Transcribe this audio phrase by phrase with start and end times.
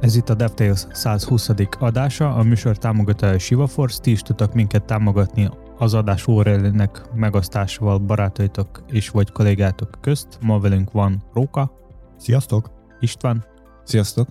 [0.00, 1.48] Ez itt a DevTales 120.
[1.78, 8.84] adása, a műsor támogatója SivaForce, ti is tudtak minket támogatni az adás URL-nek megosztásával barátaitok
[8.86, 10.38] és vagy kollégátok közt.
[10.40, 11.72] Ma velünk van Róka.
[12.16, 12.70] Sziasztok!
[13.00, 13.44] István.
[13.84, 14.28] Sziasztok!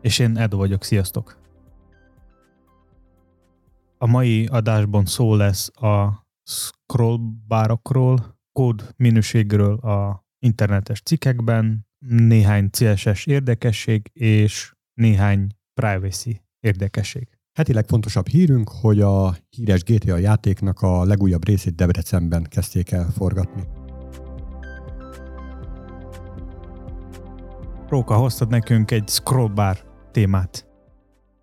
[0.00, 1.38] És én Edo vagyok, sziasztok!
[3.98, 14.10] A mai adásban szó lesz a scrollbárokról, kód minőségről a internetes cikkekben, néhány CSS érdekesség
[14.12, 17.28] és néhány privacy érdekesség.
[17.52, 23.62] Heti legfontosabb hírünk, hogy a híres GTA játéknak a legújabb részét Debrecenben kezdték el forgatni.
[27.88, 29.76] Róka, hoztad nekünk egy scrollbar
[30.10, 30.66] témát.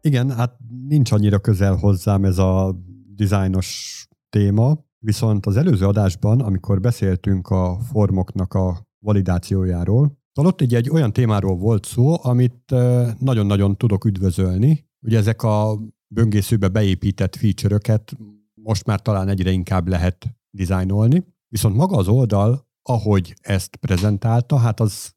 [0.01, 2.75] Igen, hát nincs annyira közel hozzám ez a
[3.15, 3.99] dizájnos
[4.29, 10.89] téma, viszont az előző adásban, amikor beszéltünk a formoknak a validációjáról, Szóval ott egy, egy
[10.89, 12.75] olyan témáról volt szó, amit
[13.19, 14.87] nagyon-nagyon tudok üdvözölni.
[15.01, 18.13] Ugye ezek a böngészőbe beépített feature-öket
[18.53, 21.25] most már talán egyre inkább lehet dizájnolni.
[21.47, 25.13] Viszont maga az oldal, ahogy ezt prezentálta, hát az,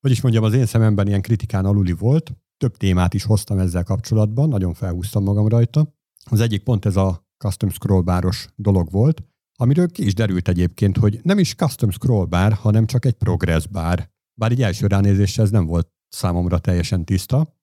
[0.00, 2.32] hogy is mondjam, az én szememben ilyen kritikán aluli volt.
[2.56, 5.94] Több témát is hoztam ezzel kapcsolatban, nagyon felhúztam magam rajta.
[6.30, 9.22] Az egyik pont ez a custom scrollbáros dolog volt,
[9.58, 14.09] amiről ki is derült egyébként, hogy nem is custom scrollbar, hanem csak egy progress bar.
[14.40, 17.56] Bár így első ránézésre ez nem volt számomra teljesen tiszta.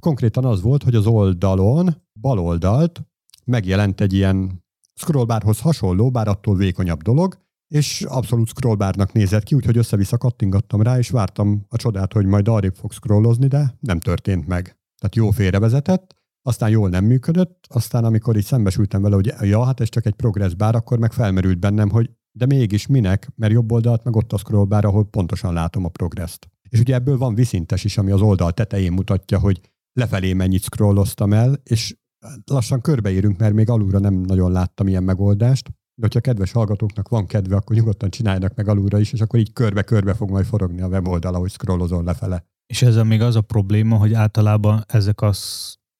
[0.00, 3.02] Konkrétan az volt, hogy az oldalon, bal oldalt
[3.44, 7.38] megjelent egy ilyen scrollbárhoz hasonló, bár attól vékonyabb dolog,
[7.74, 12.48] és abszolút scrollbárnak nézett ki, úgyhogy össze-vissza kattingattam rá, és vártam a csodát, hogy majd
[12.48, 14.64] arrébb fog scrollozni, de nem történt meg.
[14.98, 19.80] Tehát jó félrevezetett, aztán jól nem működött, aztán amikor így szembesültem vele, hogy ja, hát
[19.80, 23.72] ez csak egy progress bár, akkor meg felmerült bennem, hogy de mégis minek, mert jobb
[23.72, 26.48] oldalt meg ott a scrollbar, ahol pontosan látom a progresszt.
[26.68, 29.60] És ugye ebből van viszintes is, ami az oldal tetején mutatja, hogy
[29.92, 31.96] lefelé mennyit scrolloztam el, és
[32.44, 35.68] lassan körbeérünk, mert még alulra nem nagyon láttam ilyen megoldást.
[35.68, 39.52] De hogyha kedves hallgatóknak van kedve, akkor nyugodtan csináljanak meg alulra is, és akkor így
[39.52, 42.44] körbe-körbe fog majd forogni a weboldal, ahogy scrollozol lefele.
[42.66, 45.32] És ezzel még az a probléma, hogy általában ezek a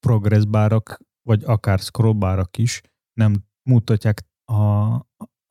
[0.07, 2.81] progress bárok, vagy akár scrollbárak is
[3.13, 4.55] nem mutatják a,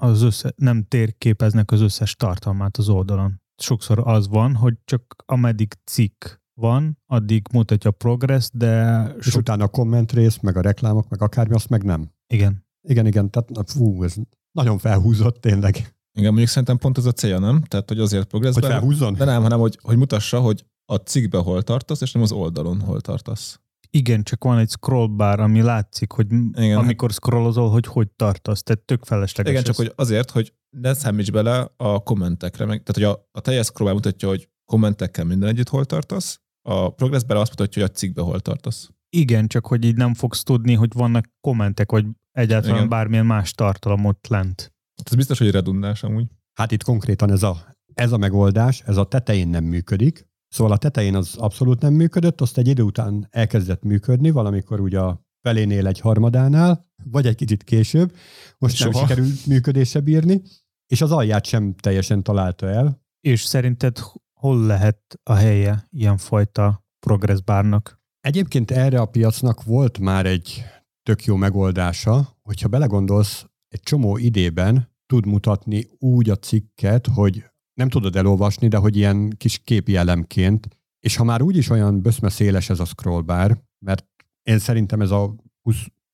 [0.04, 3.42] az össze, nem térképeznek az összes tartalmát az oldalon.
[3.56, 6.26] Sokszor az van, hogy csak ameddig cikk
[6.60, 9.04] van, addig mutatja a progress, de...
[9.18, 9.40] És sok...
[9.40, 12.12] utána a komment rész, meg a reklámok, meg akármi, azt meg nem.
[12.34, 12.66] Igen.
[12.88, 14.16] Igen, igen, tehát fú, ez
[14.52, 15.76] nagyon felhúzott tényleg.
[16.14, 17.62] Igen, mondjuk szerintem pont ez a célja, nem?
[17.62, 18.54] Tehát, hogy azért progress.
[18.54, 19.14] Hogy felhúzzon?
[19.14, 22.82] De nem, hanem hogy, hogy mutassa, hogy a cikkbe hol tartasz, és nem az oldalon
[22.82, 23.60] hol tartasz.
[23.96, 26.78] Igen, csak van egy scrollbar, ami látszik, hogy Igen.
[26.78, 29.52] amikor scrollozol, hogy hogy tartasz, tehát tök felesleges.
[29.52, 33.42] Igen, csak hogy azért, hogy ne számíts bele a kommentekre, meg, tehát hogy a, a
[33.42, 37.98] teljes scrollbar mutatja, hogy kommentekkel minden együtt hol tartasz, a progressben azt mutatja, hogy a
[37.98, 38.90] cikkbe hol tartasz.
[39.10, 42.90] Igen, csak hogy így nem fogsz tudni, hogy vannak kommentek, vagy egyáltalán Igen.
[42.90, 44.74] bármilyen más tartalom ott lent.
[44.98, 46.28] Hát ez biztos, hogy redundáns amúgy.
[46.54, 50.78] Hát itt konkrétan ez a, ez a megoldás, ez a tetején nem működik, Szóval a
[50.78, 55.88] tetején az abszolút nem működött, azt egy idő után elkezdett működni, valamikor ugye a felénél
[55.88, 58.16] egy harmadánál, vagy egy kicsit később.
[58.58, 58.92] Most Soha.
[58.92, 60.42] nem sikerült működése bírni,
[60.88, 63.02] és az alját sem teljesen találta el.
[63.20, 64.00] És szerinted
[64.40, 68.02] hol lehet a helye ilyenfajta progressbárnak?
[68.20, 70.64] Egyébként erre a piacnak volt már egy
[71.04, 77.90] tök jó megoldása, hogyha belegondolsz, egy csomó idében tud mutatni úgy a cikket, hogy nem
[77.90, 80.68] tudod elolvasni, de hogy ilyen kis képi elemként,
[81.00, 84.06] és ha már úgyis olyan böszme széles ez a scrollbar, mert
[84.42, 85.36] én szerintem ez a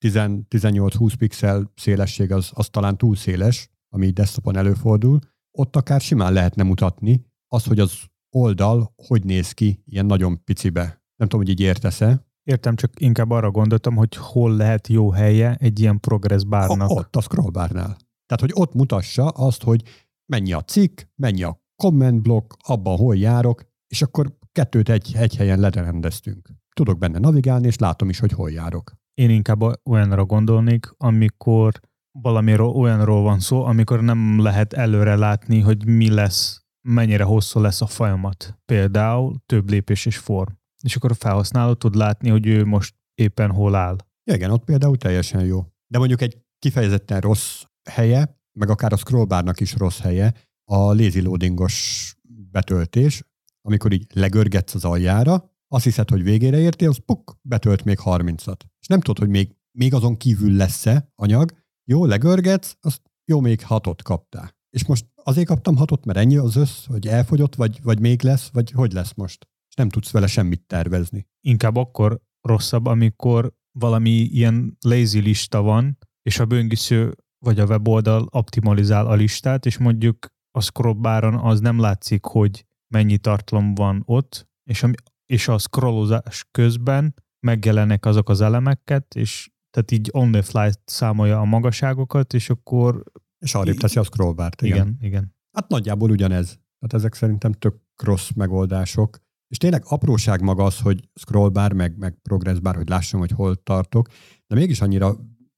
[0.06, 5.20] 18-20 pixel szélesség az, az talán túl széles, ami desktopon előfordul,
[5.58, 8.00] ott akár simán lehetne mutatni azt, hogy az
[8.36, 10.84] oldal hogy néz ki ilyen nagyon picibe.
[11.16, 12.28] Nem tudom, hogy így értesz-e.
[12.44, 16.90] Értem, csak inkább arra gondoltam, hogy hol lehet jó helye egy ilyen progress bárnak.
[16.90, 17.98] Ott, a scrollbárnál.
[18.26, 19.84] Tehát, hogy ott mutassa azt, hogy
[20.30, 25.36] mennyi a cikk, mennyi a komment blokk, abban hol járok, és akkor kettőt egy, egy
[25.36, 26.50] helyen lerendeztünk.
[26.76, 28.94] Tudok benne navigálni, és látom is, hogy hol járok.
[29.14, 31.80] Én inkább olyanra gondolnék, amikor
[32.12, 37.82] valamiről olyanról van szó, amikor nem lehet előre látni, hogy mi lesz, mennyire hosszú lesz
[37.82, 38.58] a folyamat.
[38.66, 40.52] Például több lépés és form.
[40.84, 43.96] És akkor a felhasználó tud látni, hogy ő most éppen hol áll.
[44.24, 45.66] Ja, igen, ott például teljesen jó.
[45.88, 50.34] De mondjuk egy kifejezetten rossz helye, meg akár a scrollbárnak is rossz helye,
[50.64, 52.16] a lazy loadingos
[52.52, 53.24] betöltés,
[53.62, 58.60] amikor így legörgetsz az aljára, azt hiszed, hogy végére értél, az puk, betölt még 30-at.
[58.80, 61.52] És nem tudod, hogy még, még azon kívül lesz-e anyag.
[61.90, 64.58] Jó, legörgetsz, azt jó, még hatot kaptál.
[64.70, 68.50] És most azért kaptam hatot, mert ennyi az össz, hogy elfogyott, vagy, vagy még lesz,
[68.54, 69.48] vagy hogy lesz most?
[69.70, 71.28] és nem tudsz vele semmit tervezni.
[71.42, 77.16] Inkább akkor rosszabb, amikor valami ilyen lazy lista van, és a böngésző
[77.46, 83.18] vagy a weboldal optimalizál a listát, és mondjuk a scrollbáron az nem látszik, hogy mennyi
[83.18, 84.90] tartalom van ott, és a,
[85.26, 91.40] és a scrollozás közben megjelennek azok az elemeket, és tehát így on the fly számolja
[91.40, 93.04] a magaságokat, és akkor...
[93.40, 94.62] És arrébb teszi a scrollbárt.
[94.62, 94.78] Igen.
[94.78, 95.36] igen, igen.
[95.52, 96.48] Hát nagyjából ugyanez.
[96.48, 99.18] Tehát ezek szerintem tök rossz megoldások.
[99.48, 104.08] És tényleg apróság maga az, hogy scrollbar, meg, meg progressbar, hogy lássam, hogy hol tartok,
[104.48, 105.16] de mégis annyira,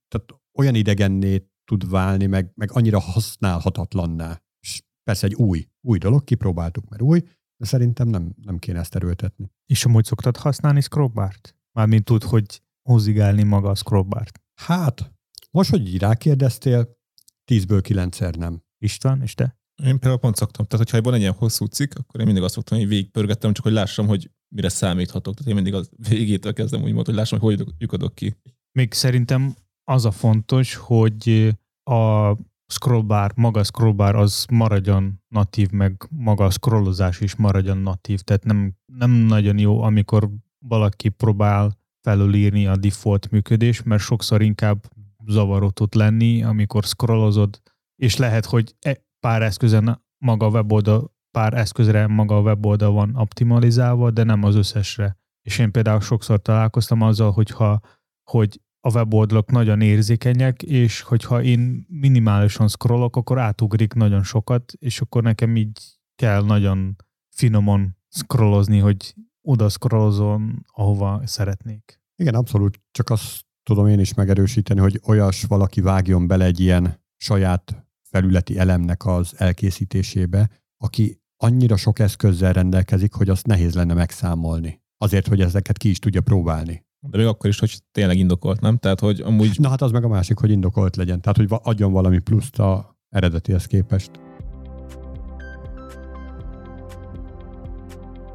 [0.07, 4.42] tehát olyan idegenné tud válni, meg, meg annyira használhatatlanná.
[4.60, 7.19] És persze egy új, új dolog, kipróbáltuk, mert új,
[7.58, 9.52] de szerintem nem, nem kéne ezt erőltetni.
[9.66, 11.56] És amúgy szoktad használni scrollbart?
[11.72, 14.42] Mármint tud, hogy hozigálni maga a scrollbart.
[14.54, 15.13] Hát,
[15.52, 17.00] most, hogy így rákérdeztél,
[17.46, 18.63] tízből kilencszer nem.
[18.78, 19.60] István, és te?
[19.84, 20.66] Én például pont szoktam.
[20.66, 23.63] Tehát, hogyha van egy ilyen hosszú cikk, akkor én mindig azt szoktam, hogy végigpörgettem, csak
[23.63, 25.34] hogy lássam, hogy mire számíthatok.
[25.34, 28.36] Tehát én mindig az végétől kezdem úgymond, hogy lássam, hogy hogy lyukadok ki.
[28.72, 32.31] Még szerintem az a fontos, hogy a
[32.68, 38.19] scrollbar, maga scrollbar az maradjon natív, meg maga a scrollozás is maradjon natív.
[38.19, 40.30] Tehát nem, nem nagyon jó, amikor
[40.66, 44.88] valaki próbál felülírni a default működés, mert sokszor inkább
[45.25, 47.62] zavaró tud lenni, amikor scrollozod,
[47.95, 53.16] és lehet, hogy e- pár eszközen maga a weboldal, pár eszközre maga a weboldal van
[53.16, 55.18] optimalizálva, de nem az összesre.
[55.42, 57.80] És én például sokszor találkoztam azzal, hogyha,
[58.31, 65.01] hogy a weboldalok nagyon érzékenyek, és hogyha én minimálisan scrollok, akkor átugrik nagyon sokat, és
[65.01, 66.95] akkor nekem így kell nagyon
[67.30, 72.01] finomon scrollozni, hogy oda scrollozom, ahova szeretnék.
[72.16, 72.81] Igen, abszolút.
[72.92, 78.57] Csak azt tudom én is megerősíteni, hogy olyas valaki vágjon bele egy ilyen saját felületi
[78.57, 84.81] elemnek az elkészítésébe, aki annyira sok eszközzel rendelkezik, hogy azt nehéz lenne megszámolni.
[84.98, 86.86] Azért, hogy ezeket ki is tudja próbálni.
[87.09, 88.77] De még akkor is, hogy tényleg indokolt, nem?
[88.77, 89.59] Tehát, hogy amúgy...
[89.59, 91.21] Na hát az meg a másik, hogy indokolt legyen.
[91.21, 94.12] Tehát, hogy adjon valami pluszt a eredetihez képest.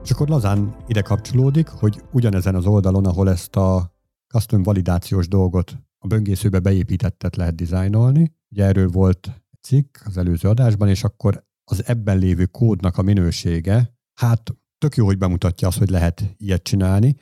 [0.03, 3.95] És akkor lazán ide kapcsolódik, hogy ugyanezen az oldalon, ahol ezt a
[4.29, 8.35] custom validációs dolgot a böngészőbe beépítettet lehet dizájnolni.
[8.51, 13.97] Ugye erről volt cikk az előző adásban, és akkor az ebben lévő kódnak a minősége,
[14.15, 17.17] hát tök jó, hogy bemutatja azt, hogy lehet ilyet csinálni,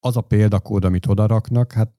[0.00, 1.92] az a példakód, amit odaraknak, hát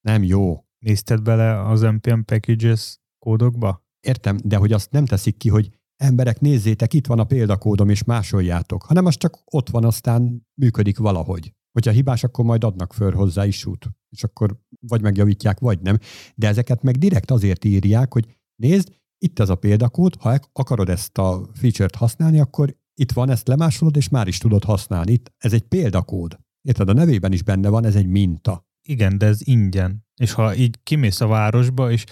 [0.00, 0.64] nem jó.
[0.78, 3.84] Nézted bele az NPM packages kódokba?
[4.00, 8.04] Értem, de hogy azt nem teszik ki, hogy emberek, nézzétek, itt van a példakódom, és
[8.04, 11.54] másoljátok, hanem az csak ott van, aztán működik valahogy.
[11.72, 15.98] Hogyha hibás, akkor majd adnak föl hozzá út, és akkor vagy megjavítják, vagy nem.
[16.34, 21.18] De ezeket meg direkt azért írják, hogy nézd, itt ez a példakód, ha akarod ezt
[21.18, 25.12] a feature-t használni, akkor itt van, ezt lemásolod, és már is tudod használni.
[25.12, 26.38] Itt, ez egy példakód.
[26.62, 28.68] Érted, a nevében is benne van, ez egy minta.
[28.82, 30.06] Igen, de ez ingyen.
[30.20, 32.04] És ha így kimész a városba, és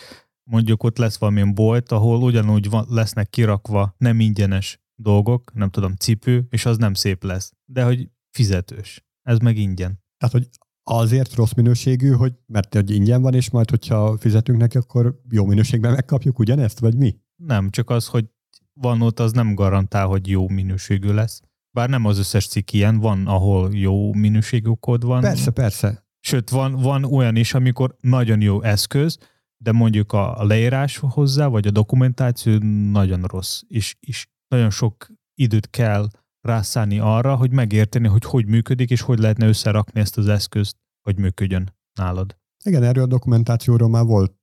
[0.51, 5.95] mondjuk ott lesz valamilyen bolt, ahol ugyanúgy van, lesznek kirakva nem ingyenes dolgok, nem tudom,
[5.95, 7.53] cipő, és az nem szép lesz.
[7.65, 9.07] De hogy fizetős.
[9.23, 10.03] Ez meg ingyen.
[10.19, 10.49] Tehát, hogy
[10.83, 15.45] azért rossz minőségű, hogy mert hogy ingyen van, és majd, hogyha fizetünk neki, akkor jó
[15.45, 17.17] minőségben megkapjuk ugyanezt, vagy mi?
[17.37, 18.29] Nem, csak az, hogy
[18.73, 21.43] van ott, az nem garantál, hogy jó minőségű lesz.
[21.79, 25.21] Bár nem az összes cikk ilyen, van, ahol jó minőségű kód van.
[25.21, 26.07] Persze, persze.
[26.21, 29.19] Sőt, van, van olyan is, amikor nagyon jó eszköz,
[29.57, 32.59] de mondjuk a leírás hozzá, vagy a dokumentáció
[32.91, 36.09] nagyon rossz, és, és nagyon sok időt kell
[36.41, 41.19] rászállni arra, hogy megérteni, hogy hogy működik, és hogy lehetne összerakni ezt az eszközt, hogy
[41.19, 42.37] működjön nálad.
[42.65, 44.35] Igen, erről a dokumentációról már volt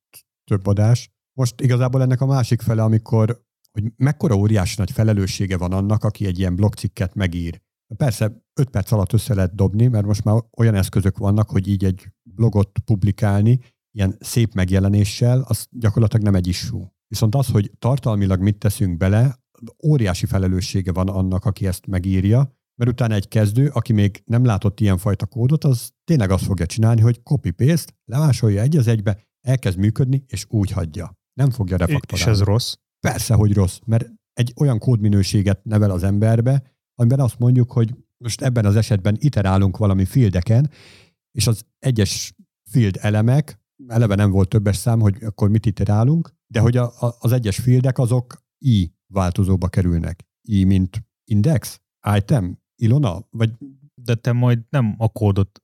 [0.44, 1.10] több adás.
[1.38, 3.45] Most igazából ennek a másik fele, amikor
[3.76, 7.62] hogy mekkora óriási nagy felelőssége van annak, aki egy ilyen blogcikket megír.
[7.98, 11.84] Persze 5 perc alatt össze lehet dobni, mert most már olyan eszközök vannak, hogy így
[11.84, 13.60] egy blogot publikálni,
[13.92, 16.94] ilyen szép megjelenéssel, az gyakorlatilag nem egy issú.
[17.08, 19.40] Viszont az, hogy tartalmilag mit teszünk bele,
[19.88, 24.80] óriási felelőssége van annak, aki ezt megírja, mert utána egy kezdő, aki még nem látott
[24.80, 30.24] ilyenfajta kódot, az tényleg azt fogja csinálni, hogy copy-paste, lemásolja egy az egybe, elkezd működni,
[30.28, 31.18] és úgy hagyja.
[31.34, 32.32] Nem fogja refaktorálni.
[32.32, 32.76] És ez rossz?
[33.12, 36.64] Persze, hogy rossz, mert egy olyan kódminőséget nevel az emberbe,
[36.96, 40.70] amiben azt mondjuk, hogy most ebben az esetben iterálunk valami fieldeken,
[41.32, 42.36] és az egyes
[42.70, 47.16] field elemek, eleve nem volt többes szám, hogy akkor mit iterálunk, de hogy a, a,
[47.20, 50.26] az egyes fieldek azok i változóba kerülnek.
[50.42, 51.82] I, mint index,
[52.16, 53.52] item, Ilona, vagy...
[54.02, 55.64] De te majd nem a kódot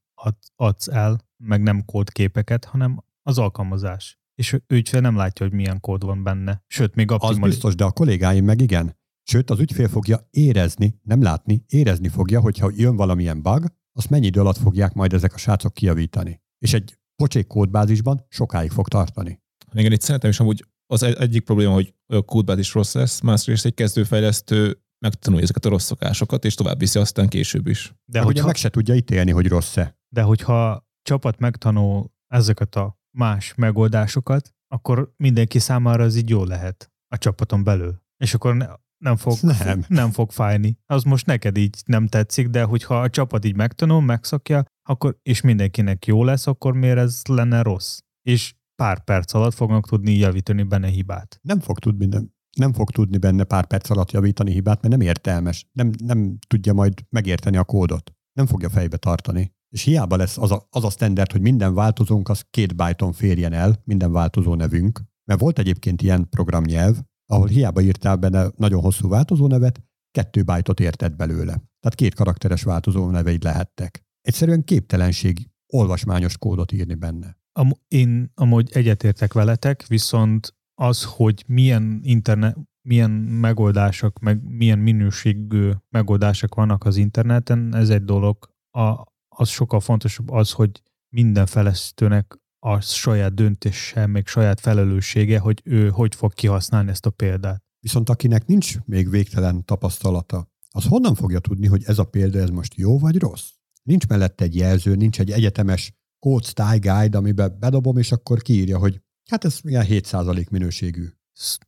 [0.56, 4.21] adsz el, meg nem kódképeket, hanem az alkalmazás.
[4.42, 6.64] És ő ügyfél nem látja, hogy milyen kód van benne.
[6.68, 7.34] Sőt, még optimal...
[7.34, 8.98] Az biztos, de a kollégáim meg igen.
[9.24, 13.66] Sőt, az ügyfél fogja érezni, nem látni, érezni fogja, hogyha jön valamilyen bug,
[13.98, 16.42] azt mennyi idő alatt fogják majd ezek a srácok kijavítani.
[16.58, 19.42] És egy pocsék kódbázisban sokáig fog tartani.
[19.74, 23.74] Igen, itt szerintem is amúgy az egyik probléma, hogy a kódbázis rossz lesz, másrészt egy
[23.74, 27.94] kezdőfejlesztő megtanulja ezeket a rossz szokásokat, és tovább viszi aztán később is.
[28.06, 30.00] De hogy hogyha meg se tudja ítélni, hogy rossz-e.
[30.10, 36.92] De hogyha csapat megtanul ezeket a más megoldásokat, akkor mindenki számára az így jó lehet
[37.08, 38.02] a csapaton belül.
[38.18, 39.84] És akkor ne, nem fog, nem.
[39.88, 40.78] nem fog fájni.
[40.86, 45.42] Az most neked így nem tetszik, de hogyha a csapat így megtanul, megszokja, akkor, és
[45.42, 48.00] mindenkinek jó lesz, akkor miért ez lenne rossz?
[48.22, 51.40] És pár perc alatt fognak tudni javítani benne hibát.
[51.42, 55.08] Nem fog tudni, nem, nem fog tudni benne pár perc alatt javítani hibát, mert nem
[55.08, 55.66] értelmes.
[55.72, 58.12] Nem, nem tudja majd megérteni a kódot.
[58.34, 59.54] Nem fogja fejbe tartani.
[59.74, 63.54] És hiába lesz az a, az a standard, hogy minden változónk az két byton férjen
[63.54, 65.02] el, minden változó nevünk.
[65.26, 70.80] Mert volt egyébként ilyen programnyelv, ahol hiába írtál benne nagyon hosszú változó nevet, kettő bytot
[70.80, 71.52] érted belőle.
[71.54, 74.04] Tehát két karakteres változó neveid lehettek.
[74.22, 77.38] Egyszerűen képtelenség olvasmányos kódot írni benne.
[77.52, 85.72] Am, én amúgy egyetértek veletek, viszont az, hogy milyen internet, milyen megoldások, meg milyen minőségű
[85.90, 88.50] megoldások vannak az interneten, ez egy dolog.
[88.78, 89.04] A,
[89.36, 95.90] az sokkal fontosabb az, hogy minden felesztőnek a saját döntése, meg saját felelőssége, hogy ő
[95.90, 97.64] hogy fog kihasználni ezt a példát.
[97.80, 102.50] Viszont akinek nincs még végtelen tapasztalata, az honnan fogja tudni, hogy ez a példa ez
[102.50, 103.50] most jó vagy rossz?
[103.84, 108.78] Nincs mellette egy jelző, nincs egy egyetemes Code Style Guide, amiben bedobom, és akkor kiírja,
[108.78, 111.08] hogy hát ez ilyen 7% minőségű.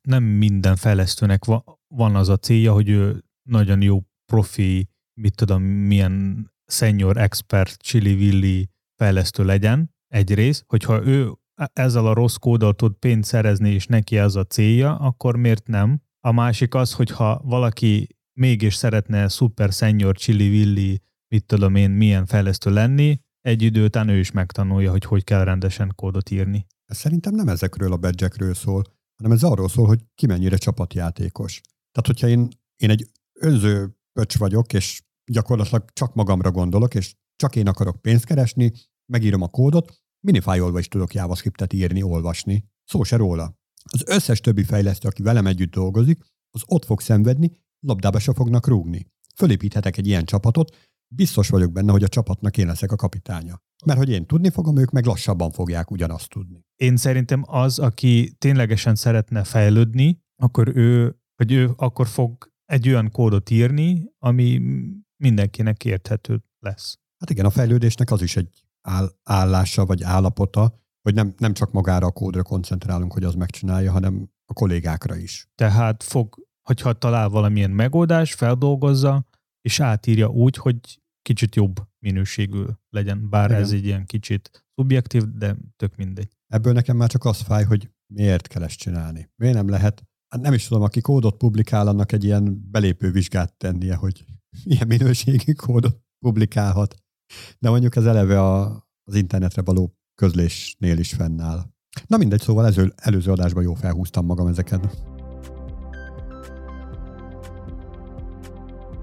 [0.02, 1.46] Nem minden fejlesztőnek
[1.88, 8.70] van az a célja, hogy ő nagyon jó profi, mit tudom, milyen senior expert, chili-villi
[8.96, 11.32] fejlesztő legyen, egyrészt, hogyha ő
[11.74, 16.02] ezzel a rossz kóddal tud pénzt szerezni, és neki ez a célja, akkor miért nem?
[16.20, 18.08] A másik az, hogyha valaki
[18.40, 24.18] mégis szeretne szuper senior chili-villi, mit tudom én, milyen fejlesztő lenni, egy idő után ő
[24.18, 26.66] is megtanulja, hogy hogy kell rendesen kódot írni.
[26.86, 28.84] Ez szerintem nem ezekről a badge szól,
[29.16, 31.62] hanem ez arról szól, hogy ki mennyire csapatjátékos.
[31.92, 35.02] Tehát, hogyha én, én egy önző pöcs vagyok, és
[35.32, 38.72] gyakorlatilag csak magamra gondolok, és csak én akarok pénzt keresni,
[39.12, 42.66] megírom a kódot, minifájolva is tudok JavaScriptet írni, olvasni.
[42.84, 43.58] Szó se róla.
[43.92, 48.68] Az összes többi fejlesztő, aki velem együtt dolgozik, az ott fog szenvedni, labdába se fognak
[48.68, 49.12] rúgni.
[49.36, 50.76] Fölépíthetek egy ilyen csapatot,
[51.16, 53.62] biztos vagyok benne, hogy a csapatnak én leszek a kapitánya.
[53.86, 56.60] Mert hogy én tudni fogom, ők meg lassabban fogják ugyanazt tudni.
[56.76, 63.12] Én szerintem az, aki ténylegesen szeretne fejlődni, akkor ő, hogy ő akkor fog egy olyan
[63.12, 64.62] kódot írni, ami
[65.24, 66.98] mindenkinek érthető lesz.
[67.20, 71.72] Hát igen, a fejlődésnek az is egy áll, állása vagy állapota, hogy nem, nem csak
[71.72, 75.50] magára a kódra koncentrálunk, hogy az megcsinálja, hanem a kollégákra is.
[75.56, 79.26] Tehát fog, hogyha talál valamilyen megoldás, feldolgozza,
[79.62, 83.62] és átírja úgy, hogy kicsit jobb minőségű legyen, bár Igen.
[83.62, 86.38] ez egy ilyen kicsit szubjektív, de tök mindegy.
[86.48, 89.30] Ebből nekem már csak az fáj, hogy miért kell ezt csinálni.
[89.36, 93.54] Miért nem lehet, hát nem is tudom, aki kódot publikál, annak egy ilyen belépő vizsgát
[93.54, 94.26] tennie, hogy
[94.66, 96.96] milyen minőségű kódot publikálhat.
[97.60, 101.72] De mondjuk ez eleve a, az internetre való közlésnél is fennáll.
[102.08, 104.98] Na mindegy, szóval ező, előző adásban jó felhúztam magam ezeket.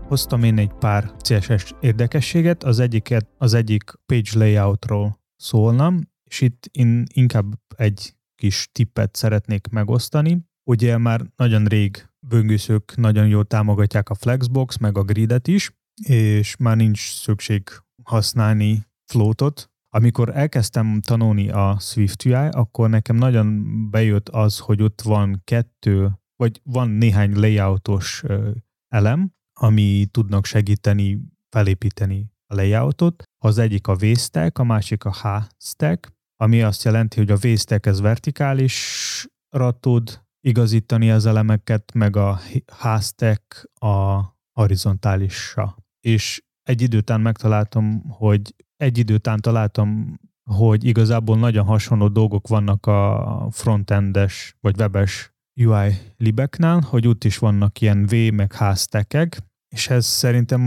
[0.09, 6.69] Hoztam én egy pár CSS érdekességet, az egyiket, az egyik page layoutról szólnam, és itt
[6.73, 10.49] én inkább egy kis tippet szeretnék megosztani.
[10.65, 15.71] Ugye már nagyon rég böngészők nagyon jól támogatják a Flexbox, meg a gridet is,
[16.03, 17.69] és már nincs szükség
[18.03, 19.71] használni floatot.
[19.93, 26.61] Amikor elkezdtem tanulni a SwiftUI, akkor nekem nagyon bejött az, hogy ott van kettő, vagy
[26.65, 28.23] van néhány layoutos
[28.89, 33.23] elem, ami tudnak segíteni felépíteni a layoutot.
[33.39, 38.01] Az egyik a V-stack, a másik a H-stack, ami azt jelenti, hogy a V-stack ez
[38.01, 44.21] vertikálisra tud igazítani az elemeket, meg a H-stack a
[44.53, 45.77] horizontálisra.
[46.01, 50.19] És egy idő után megtaláltam, hogy egy idő után találtam,
[50.51, 57.39] hogy igazából nagyon hasonló dolgok vannak a frontendes vagy webes UI libeknál, hogy ott is
[57.39, 60.63] vannak ilyen V meg H stackek, és ez szerintem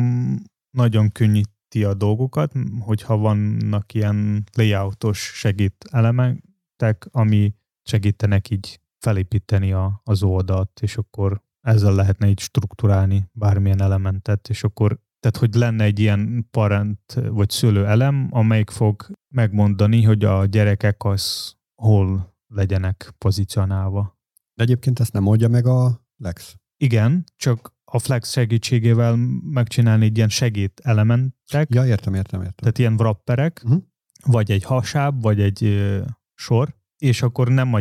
[0.77, 7.53] nagyon könnyíti a dolgokat, hogyha vannak ilyen layoutos segít elementek, ami
[7.84, 14.64] segítenek így felépíteni a, az oldalt, és akkor ezzel lehetne így strukturálni bármilyen elementet, és
[14.64, 20.46] akkor tehát, hogy lenne egy ilyen parent vagy szülő elem, amelyik fog megmondani, hogy a
[20.46, 24.20] gyerekek az hol legyenek pozícionálva.
[24.54, 26.56] De egyébként ezt nem oldja meg a Lex?
[26.78, 31.74] Igen, csak a Flex segítségével megcsinálni egy ilyen segít elementek.
[31.74, 32.56] Ja, értem, értem, értem.
[32.56, 33.84] Tehát ilyen wrapperek, uh-huh.
[34.26, 36.02] vagy egy hasáb, vagy egy ö,
[36.34, 37.80] sor, és akkor nem a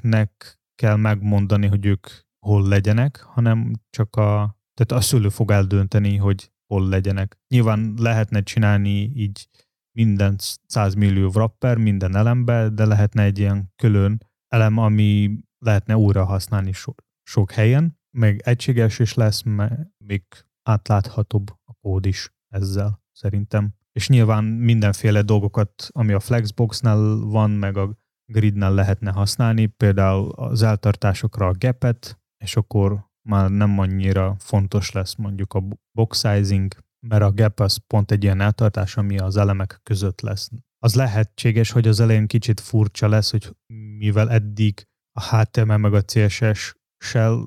[0.00, 2.06] gyereknek kell megmondani, hogy ők
[2.46, 7.38] hol legyenek, hanem csak a, tehát a szülő fog eldönteni, hogy hol legyenek.
[7.48, 9.48] Nyilván lehetne csinálni így
[9.96, 14.18] minden 100 millió wrapper, minden elembe, de lehetne egy ilyen külön
[14.48, 20.24] elem, ami lehetne újra használni so, sok helyen, meg egységes is lesz, meg még
[20.62, 23.74] átláthatóbb a kód is ezzel szerintem.
[23.92, 28.01] És nyilván mindenféle dolgokat, ami a Flexboxnál van, meg a
[28.32, 35.14] gridnál lehetne használni, például az eltartásokra a gapet, és akkor már nem annyira fontos lesz
[35.14, 36.74] mondjuk a box sizing,
[37.06, 40.50] mert a gap az pont egy ilyen eltartás, ami az elemek között lesz.
[40.78, 43.56] Az lehetséges, hogy az elején kicsit furcsa lesz, hogy
[43.98, 47.46] mivel eddig a HTML meg a CSS-sel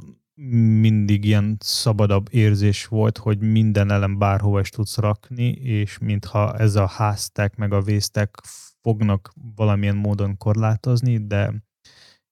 [0.82, 6.76] mindig ilyen szabadabb érzés volt, hogy minden elem bárhova is tudsz rakni, és mintha ez
[6.76, 8.42] a háztek meg a vésztek
[8.86, 11.54] fognak valamilyen módon korlátozni, de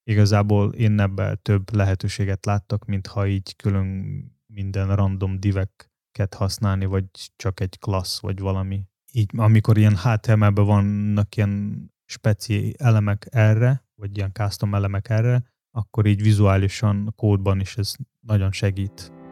[0.03, 3.88] igazából én ebben több lehetőséget láttak, mintha így külön
[4.45, 7.05] minden random diveket használni, vagy
[7.36, 8.83] csak egy klassz, vagy valami.
[9.12, 16.05] Így, amikor ilyen HTML-ben vannak ilyen speci elemek erre, vagy ilyen custom elemek erre, akkor
[16.05, 19.23] így vizuálisan kódban is ez nagyon segít.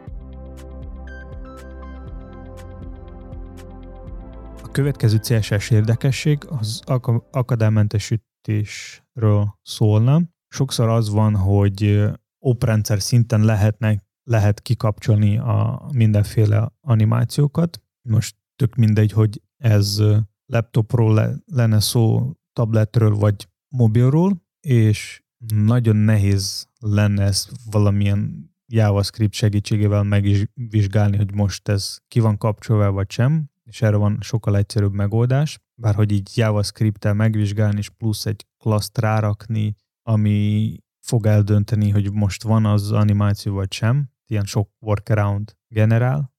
[4.72, 6.82] Következő CSS érdekesség az
[7.30, 10.22] akadálymentesítésről szólna.
[10.48, 12.04] Sokszor az van, hogy
[12.38, 17.82] oprendszer szinten lehetnek, lehet kikapcsolni a mindenféle animációkat.
[18.08, 20.02] Most tök mindegy, hogy ez
[20.46, 25.22] laptopról le, lenne szó, tabletről vagy mobilról, és
[25.54, 33.10] nagyon nehéz lenne ezt valamilyen JavaScript segítségével megvizsgálni, hogy most ez ki van kapcsolva vagy
[33.10, 38.98] sem, és erre van sokkal egyszerűbb megoldás, bárhogy így JavaScript-tel megvizsgálni, és plusz egy klaszt
[38.98, 46.34] rárakni, ami fog eldönteni, hogy most van az animáció vagy sem, ilyen sok workaround generál.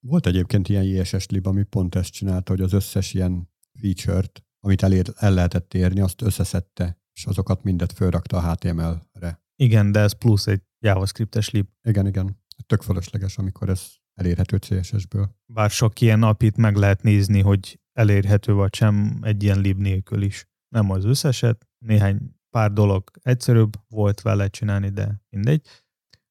[0.00, 4.82] Volt egyébként ilyen JSS lib, ami pont ezt csinálta, hogy az összes ilyen feature-t, amit
[4.82, 9.42] elér, el lehetett érni, azt összeszedte és azokat mindet fölrakta a HTML-re.
[9.56, 11.66] Igen, de ez plusz egy JavaScript-es lib.
[11.82, 12.40] Igen, igen.
[12.66, 15.36] Tök fölösleges, amikor ez elérhető CSS-ből.
[15.46, 20.22] Bár sok ilyen apit meg lehet nézni, hogy elérhető vagy sem egy ilyen lib nélkül
[20.22, 20.46] is.
[20.68, 22.18] Nem az összeset, néhány
[22.50, 25.66] pár dolog egyszerűbb volt vele csinálni, de mindegy.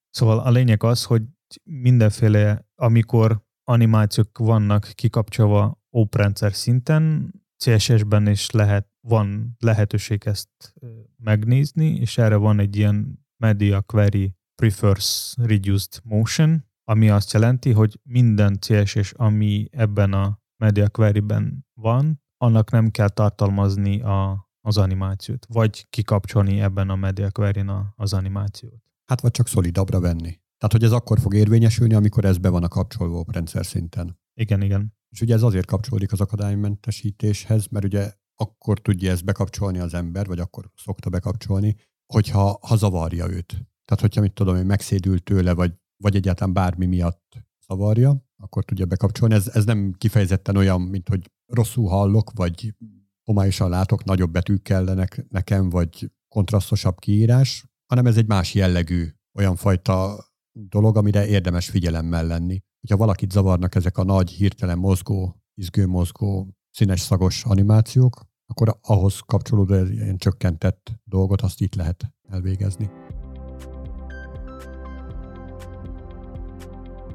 [0.09, 1.23] Szóval a lényeg az, hogy
[1.63, 10.73] mindenféle, amikor animációk vannak kikapcsolva oprendszer szinten, CSS-ben is lehet, van lehetőség ezt
[11.17, 17.99] megnézni, és erre van egy ilyen Media Query Prefers Reduced Motion, ami azt jelenti, hogy
[18.03, 25.45] minden CSS, ami ebben a Media Query-ben van, annak nem kell tartalmazni a, az animációt,
[25.49, 27.63] vagy kikapcsolni ebben a Media query
[27.95, 28.81] az animációt.
[29.05, 30.39] Hát vagy csak szolidabbra venni.
[30.57, 34.19] Tehát, hogy ez akkor fog érvényesülni, amikor ez be van a kapcsolva rendszer szinten.
[34.33, 34.93] Igen, igen.
[35.09, 40.27] És ugye ez azért kapcsolódik az akadálymentesítéshez, mert ugye akkor tudja ezt bekapcsolni az ember,
[40.27, 41.75] vagy akkor szokta bekapcsolni,
[42.13, 43.65] hogyha ha zavarja őt.
[43.85, 47.37] Tehát, hogyha mit tudom, hogy megszédül tőle, vagy, vagy egyáltalán bármi miatt
[47.67, 49.33] zavarja, akkor tudja bekapcsolni.
[49.33, 52.75] Ez, ez nem kifejezetten olyan, mint hogy rosszul hallok, vagy
[53.23, 59.55] homályosan látok, nagyobb betűk kellenek nekem, vagy kontrasztosabb kiírás, hanem ez egy más jellegű olyan
[59.55, 66.55] fajta dolog, amire érdemes figyelemmel lenni hogyha valakit zavarnak ezek a nagy, hirtelen mozgó, izgőmozgó,
[66.71, 73.00] színes szagos animációk, akkor ahhoz kapcsolódó ilyen csökkentett dolgot azt itt lehet elvégezni.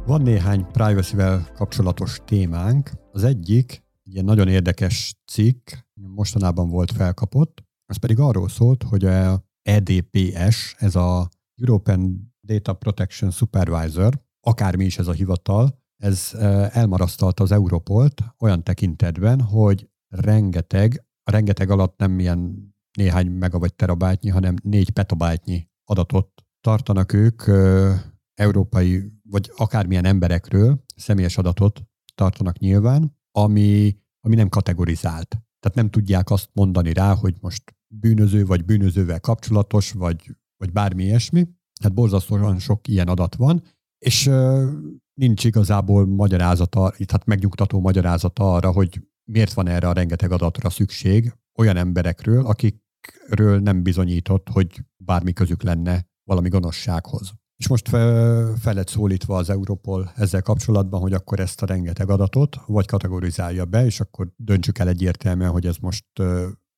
[0.07, 2.91] Van néhány privacy-vel kapcsolatos témánk.
[3.13, 9.05] Az egyik, egy ilyen nagyon érdekes cikk, mostanában volt felkapott, az pedig arról szólt, hogy
[9.05, 16.31] a EDPS, ez a European Data Protection Supervisor, akármi is ez a hivatal, ez
[16.71, 23.75] elmarasztalta az Europolt olyan tekintetben, hogy rengeteg, a rengeteg alatt nem ilyen néhány mega vagy
[23.75, 26.29] terabájtnyi, hanem négy petabájtnyi adatot
[26.61, 27.43] tartanak ők
[28.35, 31.83] európai, vagy akármilyen emberekről, személyes adatot
[32.15, 35.29] tartanak nyilván, ami, ami nem kategorizált.
[35.61, 41.05] Tehát nem tudják azt mondani rá, hogy most bűnöző vagy bűnözővel kapcsolatos, vagy, vagy bármi
[41.05, 41.49] ilyesmi.
[41.83, 43.63] Hát borzasztóan sok ilyen adat van,
[43.99, 44.31] és
[45.15, 50.71] nincs igazából magyarázata, itt hát megnyugtató magyarázata arra, hogy miért van erre a rengeteg adatra
[50.71, 57.35] szükség olyan emberekről, akikről nem bizonyított, hogy bármi közük lenne valami gonoszsághoz.
[57.57, 57.99] És most fe,
[58.57, 63.65] fel lett szólítva az Europol ezzel kapcsolatban, hogy akkor ezt a rengeteg adatot vagy kategorizálja
[63.65, 66.07] be, és akkor döntsük el egyértelműen, hogy ez most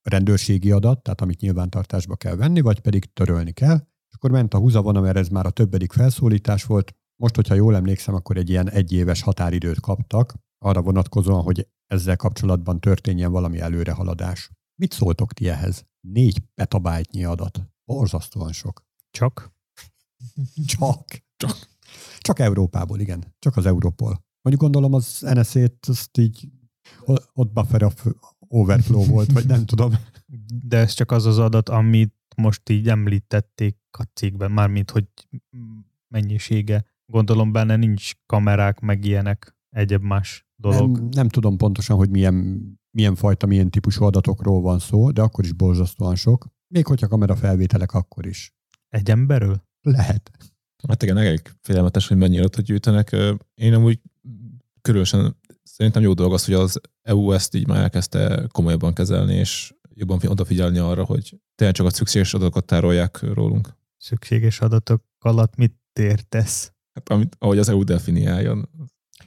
[0.01, 3.75] rendőrségi adat, tehát amit nyilvántartásba kell venni, vagy pedig törölni kell.
[4.09, 6.95] És akkor ment a húzavona, mert ez már a többedik felszólítás volt.
[7.15, 10.33] Most, hogyha jól emlékszem, akkor egy ilyen egyéves határidőt kaptak,
[10.65, 14.51] arra vonatkozóan, hogy ezzel kapcsolatban történjen valami előrehaladás.
[14.75, 15.85] Mit szóltok ti ehhez?
[16.07, 17.61] Négy petabájtnyi adat.
[17.85, 18.83] Borzasztóan sok.
[19.11, 19.51] Csak?
[20.77, 21.23] Csak.
[21.37, 21.57] Csak.
[22.17, 23.35] Csak Európából, igen.
[23.39, 24.25] Csak az Európol.
[24.41, 26.47] Mondjuk gondolom az NSZ-t, azt így
[27.33, 28.05] ott buffer of
[28.47, 29.93] overflow volt, vagy nem tudom.
[30.63, 35.05] De ez csak az az adat, amit most így említették a cégben, mármint, hogy
[36.07, 36.85] mennyisége.
[37.05, 40.97] Gondolom benne nincs kamerák, meg ilyenek, egyéb más dolog.
[40.97, 45.43] Nem, nem tudom pontosan, hogy milyen, milyen fajta, milyen típusú adatokról van szó, de akkor
[45.43, 46.47] is borzasztóan sok.
[46.67, 48.53] Még hogyha kamera felvételek, akkor is.
[48.89, 49.67] Egy emberről?
[49.91, 50.31] Lehet.
[50.87, 53.15] Hát igen, elég félelmetes, hogy mennyi adatot gyűjtenek.
[53.53, 53.99] Én amúgy
[54.81, 59.73] körülösen szerintem jó dolog az, hogy az EU ezt így már elkezdte komolyabban kezelni, és
[59.93, 63.77] jobban odafigyelni arra, hogy tényleg csak a szükséges adatokat tárolják rólunk.
[63.97, 66.73] Szükséges adatok alatt mit értesz?
[66.93, 68.69] Hát amit, ahogy az EU definiáljon.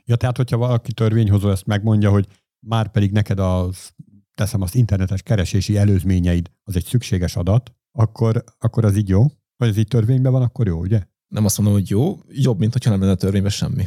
[0.05, 2.27] Ja, tehát hogyha valaki törvényhozó ezt megmondja, hogy
[2.66, 3.92] már pedig neked az,
[4.35, 9.27] teszem azt internetes keresési előzményeid, az egy szükséges adat, akkor, akkor az így jó?
[9.62, 11.03] Vagy ez így törvényben van, akkor jó, ugye?
[11.29, 13.87] Nem azt mondom, hogy jó, jobb, mint hogyha nem lenne törvényben semmi.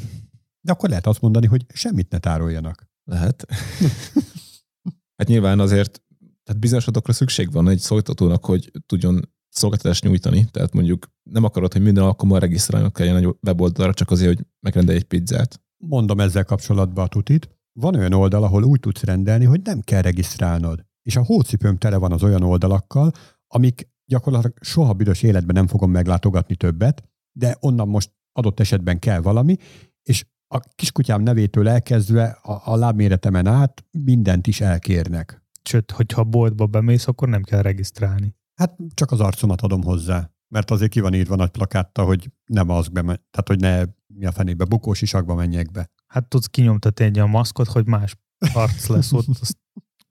[0.61, 2.87] De akkor lehet azt mondani, hogy semmit ne tároljanak.
[3.03, 3.45] Lehet.
[5.17, 6.03] hát nyilván azért,
[6.43, 10.47] tehát bizonyos adatokra szükség van egy szolgáltatónak, hogy tudjon szolgáltatást nyújtani.
[10.51, 14.97] Tehát mondjuk nem akarod, hogy minden alkalommal regisztrálnod kelljen egy weboldalra, csak azért, hogy megrendelj
[14.97, 15.61] egy pizzát.
[15.77, 17.49] Mondom ezzel kapcsolatban a tutit.
[17.73, 20.85] Van olyan oldal, ahol úgy tudsz rendelni, hogy nem kell regisztrálnod.
[21.01, 23.11] És a hócipőm tele van az olyan oldalakkal,
[23.47, 27.03] amik gyakorlatilag soha büdös életben nem fogom meglátogatni többet,
[27.37, 29.57] de onnan most adott esetben kell valami,
[30.03, 35.43] és a kiskutyám nevétől elkezdve a, a lábméretemen át mindent is elkérnek.
[35.63, 38.35] Sőt, hogyha boltba bemész, akkor nem kell regisztrálni.
[38.55, 42.69] Hát csak az arcomat adom hozzá, mert azért ki van írva nagy plakátta, hogy nem
[42.69, 45.91] az be, tehát hogy ne mi a fenébe, bukós isakba menjek be.
[46.07, 48.15] Hát tudsz kinyomtatni egy a maszkot, hogy más
[48.53, 49.25] arc lesz ott.
[49.41, 49.57] Azt...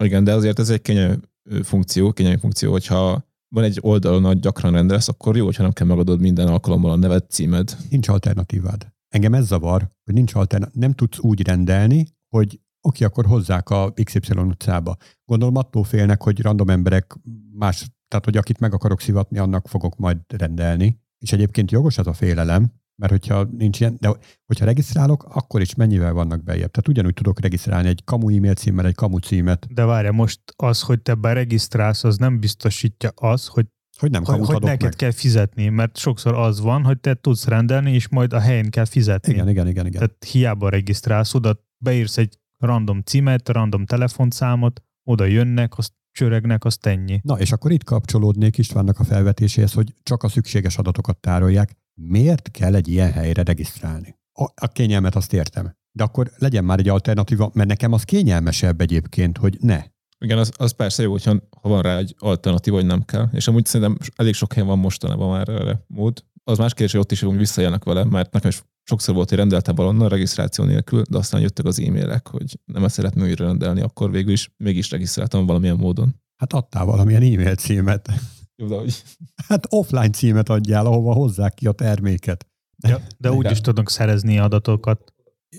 [0.04, 1.20] Igen, de azért ez egy kényelmi
[1.62, 5.86] funkció, kényelmi funkció, hogyha van egy oldalon, hogy gyakran rendelsz, akkor jó, hogyha nem kell
[5.86, 7.76] megadod minden alkalommal a neved, címed.
[7.90, 8.92] Nincs alternatívád.
[9.08, 10.80] Engem ez zavar, hogy nincs alternatív.
[10.80, 14.96] Nem tudsz úgy rendelni, hogy oké, akkor hozzák a XY utcába.
[15.24, 17.14] Gondolom attól félnek, hogy random emberek
[17.52, 21.00] más, tehát hogy akit meg akarok szivatni, annak fogok majd rendelni.
[21.18, 24.14] És egyébként jogos az a félelem, mert hogyha nincs ilyen, de
[24.46, 26.70] hogyha regisztrálok, akkor is mennyivel vannak bejebb.
[26.70, 29.66] Tehát ugyanúgy tudok regisztrálni egy kamu e-mail címmel, egy kamu címet.
[29.70, 33.66] De várja, most az, hogy te beregisztrálsz, az nem biztosítja az, hogy
[33.98, 34.94] hogy nem hogy, hogy neked meg.
[34.94, 38.84] kell fizetni, mert sokszor az van, hogy te tudsz rendelni, és majd a helyen kell
[38.84, 39.32] fizetni.
[39.32, 39.86] Igen, igen, igen.
[39.86, 40.00] igen.
[40.00, 46.86] Tehát hiába regisztrálsz, oda beírsz egy random címet, random telefonszámot, oda jönnek, azt csöregnek, azt
[46.86, 47.20] ennyi.
[47.22, 51.76] Na, és akkor itt kapcsolódnék Istvánnak a felvetéséhez, hogy csak a szükséges adatokat tárolják.
[51.94, 54.18] Miért kell egy ilyen helyre regisztrálni?
[54.32, 55.76] A, a kényelmet azt értem.
[55.92, 59.84] De akkor legyen már egy alternatíva, mert nekem az kényelmesebb egyébként, hogy ne.
[60.18, 63.28] Igen, az, az persze jó, hogyha ha van rá egy alternatíva, hogy nem kell.
[63.32, 66.24] És amúgy szerintem elég sok helyen van mostanában már erre mód.
[66.44, 69.38] Az más kérdés, hogy ott is hogy visszajelnek vele, mert nekem is sokszor volt, hogy
[69.38, 73.80] rendeltem valonnan regisztráció nélkül, de aztán jöttek az e-mailek, hogy nem ezt szeretném újra rendelni,
[73.80, 76.14] akkor végül is mégis regisztráltam valamilyen módon.
[76.36, 78.08] Hát adtál valamilyen e-mail címet.
[78.56, 79.02] Jó, de hogy...
[79.48, 82.46] Hát offline címet adjál, ahova hozzák ki a terméket.
[82.88, 85.12] Ja, de úgy is tudnak szerezni adatokat.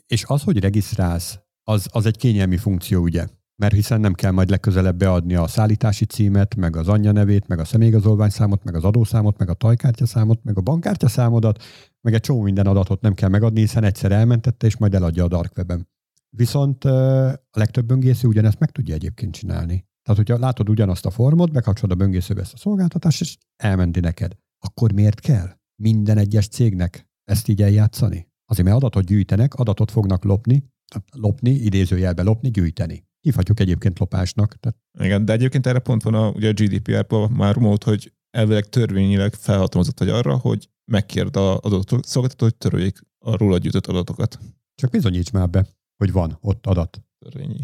[0.07, 3.27] És az, hogy regisztrálsz, az, az egy kényelmi funkció, ugye?
[3.55, 7.59] Mert hiszen nem kell majd legközelebb beadni a szállítási címet, meg az anyja nevét, meg
[7.59, 11.63] a személyigazolványszámot, meg az adószámot, meg a tajkártyaszámot, meg a bankkártyaszámodat,
[12.01, 15.27] meg egy csomó minden adatot nem kell megadni, hiszen egyszer elmentette, és majd eladja a
[15.27, 15.89] dark webben.
[16.29, 19.87] Viszont a legtöbb böngésző ugyanezt meg tudja egyébként csinálni.
[20.05, 24.35] Tehát, hogyha látod ugyanazt a formot, bekapcsolod a böngészőbe ezt a szolgáltatást, és elmenti neked,
[24.59, 25.49] akkor miért kell
[25.81, 28.27] minden egyes cégnek ezt így eljátszani?
[28.45, 30.63] Azért, mert adatot gyűjtenek, adatot fognak lopni,
[31.11, 33.05] lopni, idézőjelbe lopni, gyűjteni.
[33.21, 34.55] Hívhatjuk egyébként lopásnak.
[34.59, 34.77] Tehát...
[34.99, 39.33] Igen, de egyébként erre pont van a, ugye a GDPR-ban már mód, hogy elvileg törvényileg
[39.33, 44.39] felhatalmazott vagy arra, hogy megkérd a adott szolgáltató, hogy töröljék a róla gyűjtött adatokat.
[44.75, 47.03] Csak bizonyíts már be, hogy van ott adat.
[47.19, 47.59] Törvényi.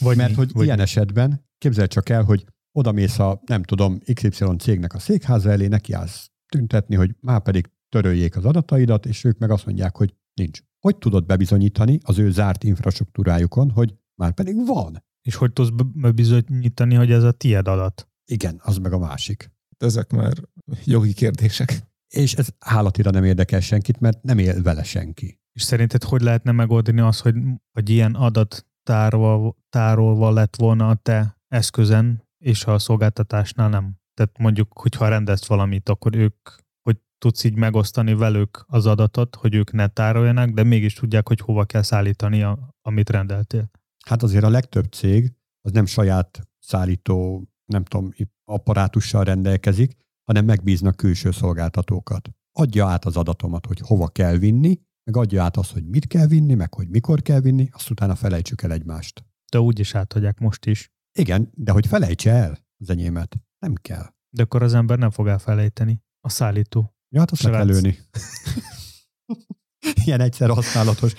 [0.00, 0.36] Vagy Mert mi?
[0.36, 0.82] hogy vagy ilyen mi?
[0.82, 5.66] esetben képzeld csak el, hogy oda mész a, nem tudom, XY cégnek a székháza elé,
[5.66, 10.14] neki állsz tüntetni, hogy már pedig töröljék az adataidat, és ők meg azt mondják, hogy
[10.34, 10.60] nincs.
[10.80, 15.04] Hogy tudod bebizonyítani az ő zárt infrastruktúrájukon, hogy már pedig van?
[15.22, 18.08] És hogy tudsz bebizonyítani, hogy ez a tied adat?
[18.24, 19.50] Igen, az meg a másik.
[19.78, 20.32] Ezek már
[20.84, 21.82] jogi kérdések.
[22.08, 25.40] és ez állatira nem érdekel senkit, mert nem él vele senki.
[25.52, 27.34] És szerinted hogy lehetne megoldani azt, hogy,
[27.72, 33.96] hogy ilyen adat tárolva, tárolva lett volna a te eszközen, és a szolgáltatásnál nem?
[34.14, 36.48] Tehát mondjuk, hogyha rendezt valamit, akkor ők,
[36.82, 41.40] hogy tudsz így megosztani velük az adatot, hogy ők ne tároljanak, de mégis tudják, hogy
[41.40, 43.70] hova kell szállítani, a, amit rendeltél.
[44.06, 48.12] Hát azért a legtöbb cég az nem saját szállító, nem tudom,
[48.44, 52.30] apparátussal rendelkezik, hanem megbíznak külső szolgáltatókat.
[52.52, 56.26] Adja át az adatomat, hogy hova kell vinni, meg adja át azt, hogy mit kell
[56.26, 59.24] vinni, meg hogy mikor kell vinni, azt utána felejtsük el egymást.
[59.50, 60.90] De úgy is átadják most is.
[61.16, 64.14] Igen, de hogy felejtse el az enyémet, nem kell.
[64.30, 66.02] De akkor az ember nem fog elfelejteni.
[66.20, 66.94] A szállító.
[67.08, 67.98] Ja, hát azt le kell lőni.
[70.04, 71.12] Ilyen egyszer használatos.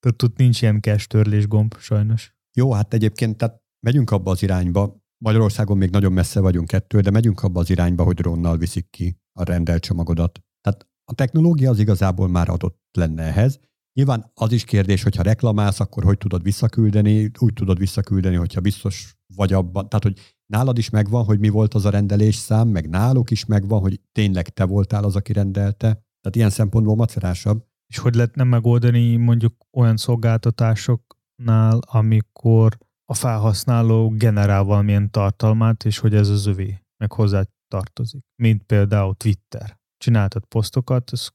[0.00, 2.34] Tehát tud nincs ilyen törlés gomb, sajnos.
[2.56, 5.00] Jó, hát egyébként tehát megyünk abba az irányba.
[5.24, 9.20] Magyarországon még nagyon messze vagyunk ettől, de megyünk abba az irányba, hogy drónnal viszik ki
[9.32, 10.40] a rendelt csomagodat.
[10.60, 13.60] Tehát a technológia az igazából már adott lenne ehhez.
[13.94, 19.16] Nyilván az is kérdés, hogyha reklamálsz, akkor hogy tudod visszaküldeni, úgy tudod visszaküldeni, hogyha biztos
[19.34, 19.88] vagy abban.
[19.88, 23.44] Tehát, hogy nálad is megvan, hogy mi volt az a rendelés szám, meg náluk is
[23.44, 25.86] megvan, hogy tényleg te voltál az, aki rendelte.
[26.20, 27.64] Tehát ilyen szempontból macerásabb.
[27.86, 36.14] És hogy lehetne megoldani mondjuk olyan szolgáltatásoknál, amikor a felhasználó generál valamilyen tartalmát, és hogy
[36.14, 38.22] ez az övé, meg hozzá tartozik.
[38.42, 39.80] Mint például Twitter.
[39.96, 41.28] Csináltad posztokat, ez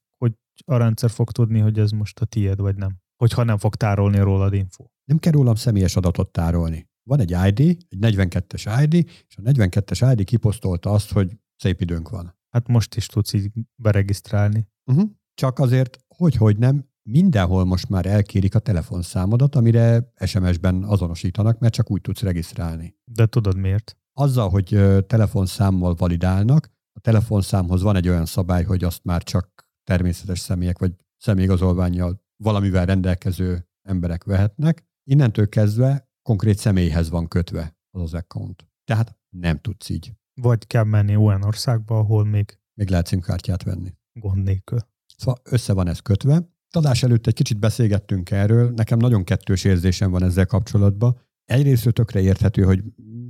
[0.66, 2.98] a rendszer fog tudni, hogy ez most a tiéd, vagy nem.
[3.16, 4.86] Hogyha nem fog tárolni rólad info.
[5.04, 6.90] Nem kell rólam személyes adatot tárolni.
[7.04, 8.94] Van egy ID, egy 42-es ID,
[9.28, 12.36] és a 42-es ID kiposztolta azt, hogy szép időnk van.
[12.50, 14.68] Hát most is tudsz így beregisztrálni.
[14.92, 15.10] Uh-huh.
[15.34, 21.74] Csak azért, hogy, hogy nem, mindenhol most már elkérik a telefonszámodat, amire SMS-ben azonosítanak, mert
[21.74, 22.96] csak úgy tudsz regisztrálni.
[23.04, 23.98] De tudod miért?
[24.14, 30.40] Azzal, hogy telefonszámmal validálnak, a telefonszámhoz van egy olyan szabály, hogy azt már csak természetes
[30.40, 34.86] személyek vagy személyigazolványjal valamivel rendelkező emberek vehetnek.
[35.04, 38.68] Innentől kezdve konkrét személyhez van kötve az az account.
[38.84, 40.14] Tehát nem tudsz így.
[40.42, 42.60] Vagy kell menni olyan országba, ahol még...
[42.74, 43.94] Még lehet szimkártyát venni.
[44.14, 44.80] Gond nélkül.
[45.18, 46.50] Szóval össze van ez kötve.
[46.72, 51.20] Adás előtt egy kicsit beszélgettünk erről, nekem nagyon kettős érzésem van ezzel kapcsolatban.
[51.46, 52.84] Egyrészt tökre érthető, hogy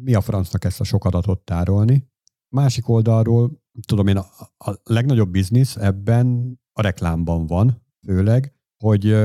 [0.03, 2.09] mi a francnak ezt a sok adatot tárolni.
[2.55, 4.25] Másik oldalról, tudom én, a,
[4.57, 9.15] a legnagyobb biznisz ebben a reklámban van, főleg, hogy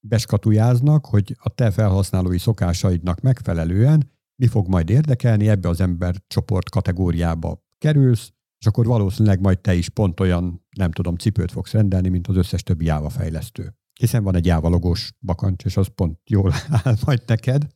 [0.00, 6.70] beskatujáznak, hogy a te felhasználói szokásaidnak megfelelően mi fog majd érdekelni, ebbe az ember csoport
[6.70, 12.08] kategóriába kerülsz, és akkor valószínűleg majd te is pont olyan, nem tudom, cipőt fogsz rendelni,
[12.08, 13.74] mint az összes többi Java fejlesztő.
[14.00, 16.52] Hiszen van egy Java bakancs, és az pont jól
[16.84, 17.66] áll majd neked.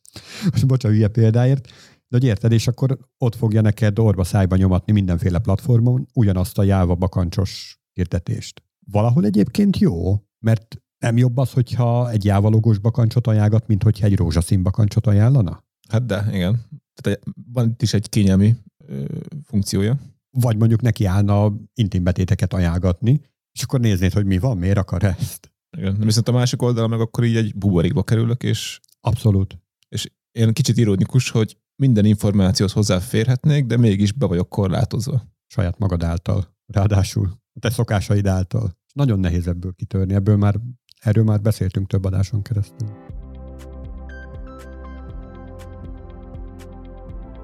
[0.50, 1.68] Most bocsánat, hülye példáért.
[2.08, 6.62] De hogy érted, és akkor ott fogja neked orba szájba nyomatni mindenféle platformon ugyanazt a
[6.62, 8.62] Java bakancsos hirdetést.
[8.90, 14.06] Valahol egyébként jó, mert nem jobb az, hogyha egy Java logós bakancsot ajánlgat, mint hogyha
[14.06, 15.64] egy rózsaszín bakancsot ajánlana?
[15.88, 16.64] Hát de, igen.
[17.00, 17.20] Tehát
[17.52, 19.04] van itt is egy kényelmi ö,
[19.42, 19.98] funkciója
[20.40, 23.20] vagy mondjuk neki állna intim betéteket ajánlgatni,
[23.52, 25.52] és akkor néznéd, hogy mi van, miért akar ezt.
[25.76, 28.80] Igen, viszont a másik oldal meg akkor így egy buborékba kerülök, és...
[29.00, 29.58] Abszolút.
[29.88, 35.22] És én kicsit ironikus, hogy minden információhoz hozzáférhetnék, de mégis be vagyok korlátozva.
[35.46, 38.76] Saját magad által, ráadásul a te szokásaid által.
[38.92, 40.54] Nagyon nehéz ebből kitörni, ebből már,
[41.00, 42.88] erről már beszéltünk több adáson keresztül.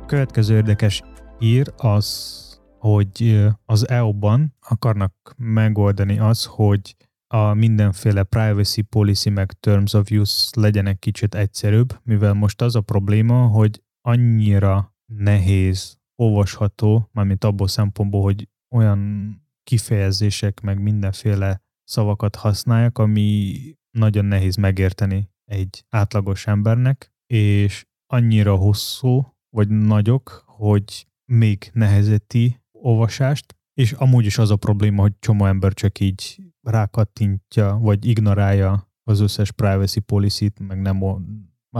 [0.06, 1.02] Következő érdekes
[1.38, 2.40] ír az
[2.82, 10.60] hogy az EU-ban akarnak megoldani az, hogy a mindenféle privacy policy meg terms of use
[10.60, 18.22] legyenek kicsit egyszerűbb, mivel most az a probléma, hogy annyira nehéz, olvasható, mármint abból szempontból,
[18.22, 23.54] hogy olyan kifejezések meg mindenféle szavakat használják, ami
[23.98, 33.56] nagyon nehéz megérteni egy átlagos embernek, és annyira hosszú, vagy nagyok, hogy még nehezeti olvasást,
[33.74, 39.20] és amúgy is az a probléma, hogy csomó ember csak így rákattintja, vagy ignorálja az
[39.20, 40.98] összes privacy policy-t, meg nem,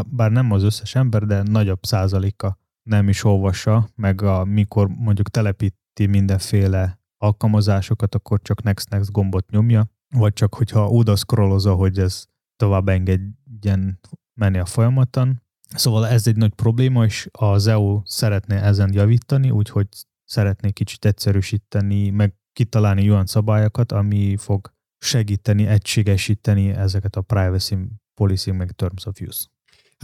[0.07, 5.29] bár nem az összes ember, de nagyobb százaléka nem is olvassa, meg a, mikor mondjuk
[5.29, 12.25] telepíti mindenféle alkalmazásokat, akkor csak next-next gombot nyomja, vagy csak hogyha oda scrollozza, hogy ez
[12.57, 14.01] tovább engedjen
[14.35, 15.43] menni a folyamaton.
[15.75, 19.89] Szóval ez egy nagy probléma, és az EU szeretné ezen javítani, úgyhogy
[20.25, 27.77] szeretnék kicsit egyszerűsíteni, meg kitalálni olyan szabályokat, ami fog segíteni, egységesíteni ezeket a privacy
[28.15, 29.52] policy meg terms of use.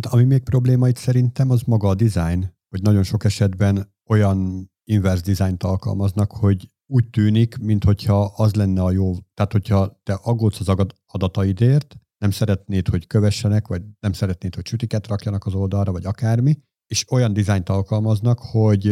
[0.03, 4.71] Hát ami még probléma itt szerintem, az maga a design, hogy nagyon sok esetben olyan
[4.85, 10.61] inverse designt alkalmaznak, hogy úgy tűnik, mintha az lenne a jó, tehát hogyha te aggódsz
[10.69, 16.05] az adataidért, nem szeretnéd, hogy kövessenek, vagy nem szeretnéd, hogy sütiket rakjanak az oldalra, vagy
[16.05, 18.83] akármi, és olyan dizájnt alkalmaznak, hogy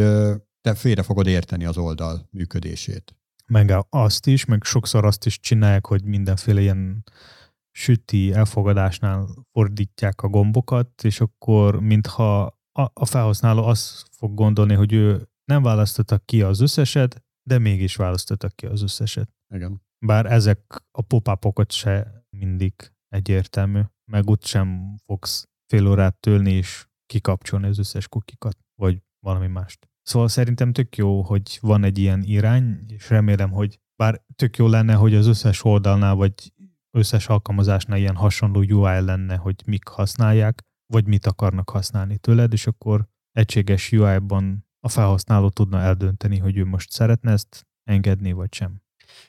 [0.60, 3.16] te félre fogod érteni az oldal működését.
[3.46, 7.04] Meg azt is, meg sokszor azt is csinálják, hogy mindenféle ilyen
[7.76, 14.92] süti elfogadásnál fordítják a gombokat, és akkor mintha a, a felhasználó azt fog gondolni, hogy
[14.92, 19.30] ő nem választotta ki az összeset, de mégis választottak ki az összeset.
[19.54, 19.82] Igen.
[20.06, 20.60] Bár ezek
[20.90, 22.74] a pop se mindig
[23.08, 29.46] egyértelmű, meg úgy sem fogsz fél órát tölni és kikapcsolni az összes kukikat, vagy valami
[29.46, 29.88] mást.
[30.02, 34.66] Szóval szerintem tök jó, hogy van egy ilyen irány, és remélem, hogy bár tök jó
[34.68, 36.52] lenne, hogy az összes oldalnál, vagy
[36.96, 42.66] összes alkalmazásnál ilyen hasonló UI lenne, hogy mik használják, vagy mit akarnak használni tőled, és
[42.66, 48.82] akkor egységes UI-ban a felhasználó tudna eldönteni, hogy ő most szeretne ezt engedni, vagy sem.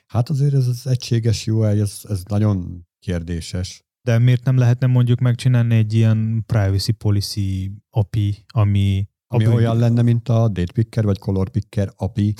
[0.06, 3.82] Hát azért ez az egységes UI, ez, ez nagyon kérdéses.
[4.02, 9.76] De miért nem lehetne mondjuk megcsinálni egy ilyen privacy policy API, ami ami a olyan
[9.76, 12.34] lenne, mint a Datepicker vagy Colorpicker API.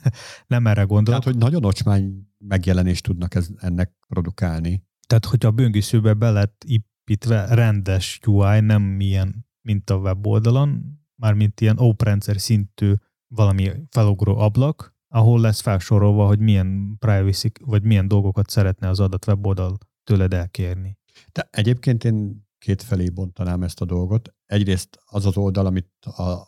[0.46, 1.20] nem erre gondolok.
[1.20, 4.84] Tehát, hogy nagyon ocsmány megjelenést tudnak ez, ennek produkálni.
[5.06, 11.60] Tehát, hogyha a böngészőbe be lett építve rendes UI, nem milyen, mint a weboldalon, mármint
[11.60, 12.92] ilyen rendszer szintű
[13.34, 19.26] valami felugró ablak, ahol lesz felsorolva, hogy milyen privacy, vagy milyen dolgokat szeretne az adat
[19.26, 20.98] weboldal tőled elkérni.
[21.32, 24.34] De egyébként én két felé bontanám ezt a dolgot.
[24.46, 25.90] Egyrészt az az oldal, amit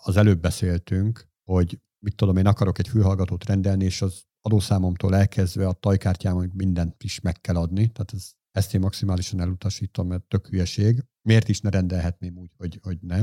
[0.03, 5.67] az előbb beszéltünk, hogy mit tudom, én akarok egy fülhallgatót rendelni, és az adószámomtól elkezdve
[5.67, 7.87] a tajkártyámon mindent is meg kell adni.
[7.87, 11.05] Tehát ez, ezt én maximálisan elutasítom, mert tök hülyeség.
[11.23, 13.23] Miért is ne rendelhetném úgy, hogy, hogy ne?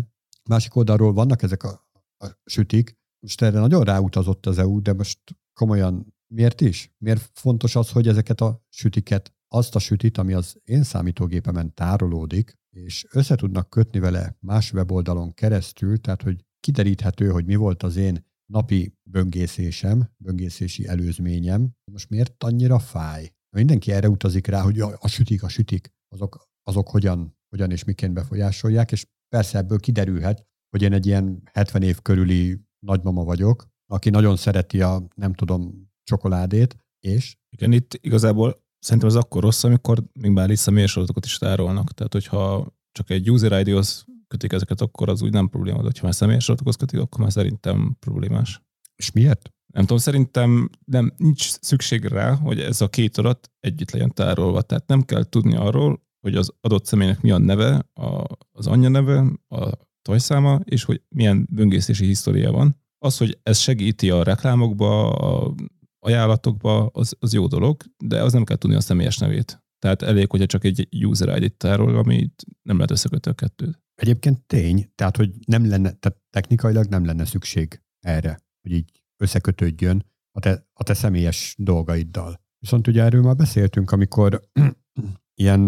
[0.50, 5.20] Másik oldalról vannak ezek a, a sütik, most erre nagyon ráutazott az EU, de most
[5.54, 6.94] komolyan miért is?
[6.98, 12.58] Miért fontos az, hogy ezeket a sütiket, azt a sütit, ami az én számítógépemen tárolódik,
[12.70, 17.96] és össze tudnak kötni vele más weboldalon keresztül, tehát hogy kideríthető, hogy mi volt az
[17.96, 21.72] én napi böngészésem, böngészési előzményem.
[21.92, 23.34] Most miért annyira fáj?
[23.56, 28.14] Mindenki erre utazik rá, hogy a sütik, a sütik, azok, azok hogyan, hogyan és miként
[28.14, 34.10] befolyásolják, és persze ebből kiderülhet, hogy én egy ilyen 70 év körüli nagymama vagyok, aki
[34.10, 37.38] nagyon szereti a, nem tudom, csokoládét, és...
[37.50, 41.94] Igen, itt igazából szerintem az akkor rossz, amikor még bár is személyes adatokat is tárolnak.
[41.94, 46.04] Tehát, hogyha csak egy user ID-hoz kötik ezeket, akkor az úgy nem probléma, de ha
[46.04, 48.62] már személyes adatokhoz kötik, akkor már szerintem problémás.
[48.96, 49.52] És miért?
[49.74, 54.62] Nem tudom, szerintem nem, nincs szükség rá, hogy ez a két adat együtt legyen tárolva.
[54.62, 58.90] Tehát nem kell tudni arról, hogy az adott személynek mi a neve, a, az anyja
[58.90, 59.70] neve, a
[60.02, 62.82] tajszáma, és hogy milyen böngészési historia van.
[62.98, 65.54] Az, hogy ez segíti a reklámokba, a
[66.00, 69.64] ajánlatokba, az, az jó dolog, de az nem kell tudni a személyes nevét.
[69.80, 73.83] Tehát elég, hogyha csak egy user ID-t tárol, amit nem lehet összekötni a kettőt.
[74.04, 80.06] Egyébként tény, tehát hogy nem lenne, tehát technikailag nem lenne szükség erre, hogy így összekötődjön
[80.32, 82.42] a te, a te személyes dolgaiddal.
[82.60, 84.42] Viszont ugye erről már beszéltünk, amikor
[85.42, 85.62] ilyen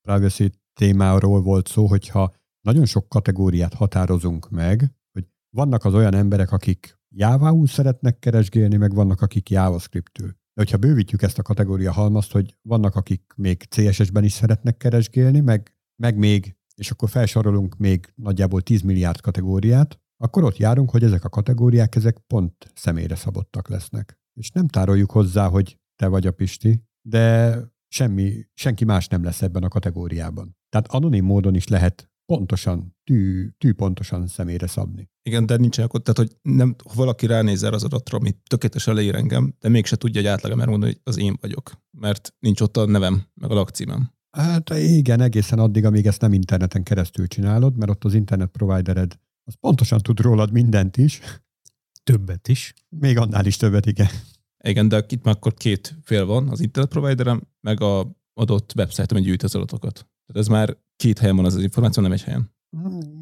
[0.00, 6.52] privacy témáról volt szó, hogyha nagyon sok kategóriát határozunk meg, hogy vannak az olyan emberek,
[6.52, 10.28] akik java szeretnek keresgélni, meg vannak, akik JavaScript-ül.
[10.28, 15.40] De hogyha bővítjük ezt a kategória halmazt, hogy vannak, akik még CSS-ben is szeretnek keresgélni,
[15.40, 21.02] meg, meg még, és akkor felsorolunk még nagyjából 10 milliárd kategóriát, akkor ott járunk, hogy
[21.02, 24.18] ezek a kategóriák, ezek pont személyre szabottak lesznek.
[24.34, 27.56] És nem tároljuk hozzá, hogy te vagy a Pisti, de
[27.88, 30.56] semmi, senki más nem lesz ebben a kategóriában.
[30.68, 35.10] Tehát anonim módon is lehet pontosan, tű, tű pontosan személyre szabni.
[35.22, 38.94] Igen, de nincsen akkor, tehát hogy nem, ha valaki ránéz erre az adatra, ami tökéletesen
[38.94, 42.76] leír engem, de mégse tudja egy átlagember mondani, hogy az én vagyok, mert nincs ott
[42.76, 44.12] a nevem, meg a lakcímem.
[44.30, 49.18] Hát igen, egészen addig, amíg ezt nem interneten keresztül csinálod, mert ott az internet providered
[49.44, 51.20] az pontosan tud rólad mindent is.
[52.02, 52.74] Többet is.
[52.88, 54.08] Még annál is többet, igen.
[54.64, 59.14] Igen, de itt már akkor két fél van, az internet providerem, meg a adott website,
[59.14, 59.94] ami gyűjt az adatokat.
[59.94, 62.50] Tehát ez már két helyen van az, az információ, nem egy helyen.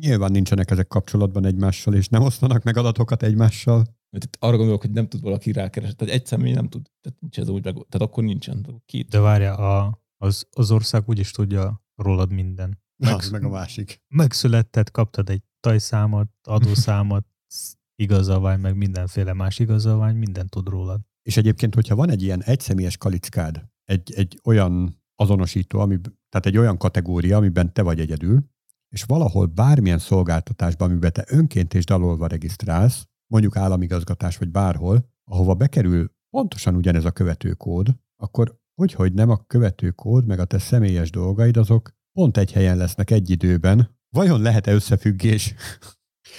[0.00, 3.84] Nyilván nincsenek ezek kapcsolatban egymással, és nem osztanak meg adatokat egymással.
[4.10, 5.96] Tehát arra gondolok, hogy nem tud valaki rákeresni.
[5.96, 6.90] Tehát egy személy nem tud.
[7.00, 8.82] Tehát nincs ez úgy, meg, tehát akkor nincsen.
[8.86, 9.08] Két.
[9.08, 12.82] De várja, a, az, az ország úgyis tudja rólad minden.
[12.96, 14.02] Meg, meg a másik.
[14.08, 17.26] Megszületted, kaptad egy tajszámot, adószámot,
[18.02, 21.00] igazolvány, meg mindenféle más igazolvány, minden tud rólad.
[21.22, 26.56] És egyébként, hogyha van egy ilyen egyszemélyes kalickád, egy, egy olyan azonosító, ami, tehát egy
[26.56, 28.44] olyan kategória, amiben te vagy egyedül,
[28.88, 35.54] és valahol bármilyen szolgáltatásban, amiben te önként és dalolva regisztrálsz, mondjuk államigazgatás vagy bárhol, ahova
[35.54, 41.10] bekerül pontosan ugyanez a követőkód, akkor hogy, hogy nem a követőkód, meg a te személyes
[41.10, 43.98] dolgaid, azok pont egy helyen lesznek egy időben.
[44.10, 45.54] Vajon lehet-e összefüggés?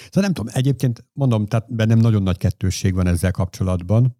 [0.04, 4.16] Szóval nem tudom, egyébként mondom, tehát bennem nagyon nagy kettősség van ezzel kapcsolatban.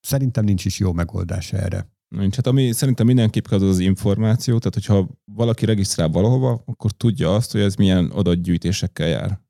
[0.00, 1.90] Szerintem nincs is jó megoldás erre.
[2.08, 2.36] Nincs.
[2.36, 7.52] Hát ami szerintem mindenképp az az információ, tehát hogyha valaki regisztrál valahova, akkor tudja azt,
[7.52, 9.40] hogy ez milyen adatgyűjtésekkel jár.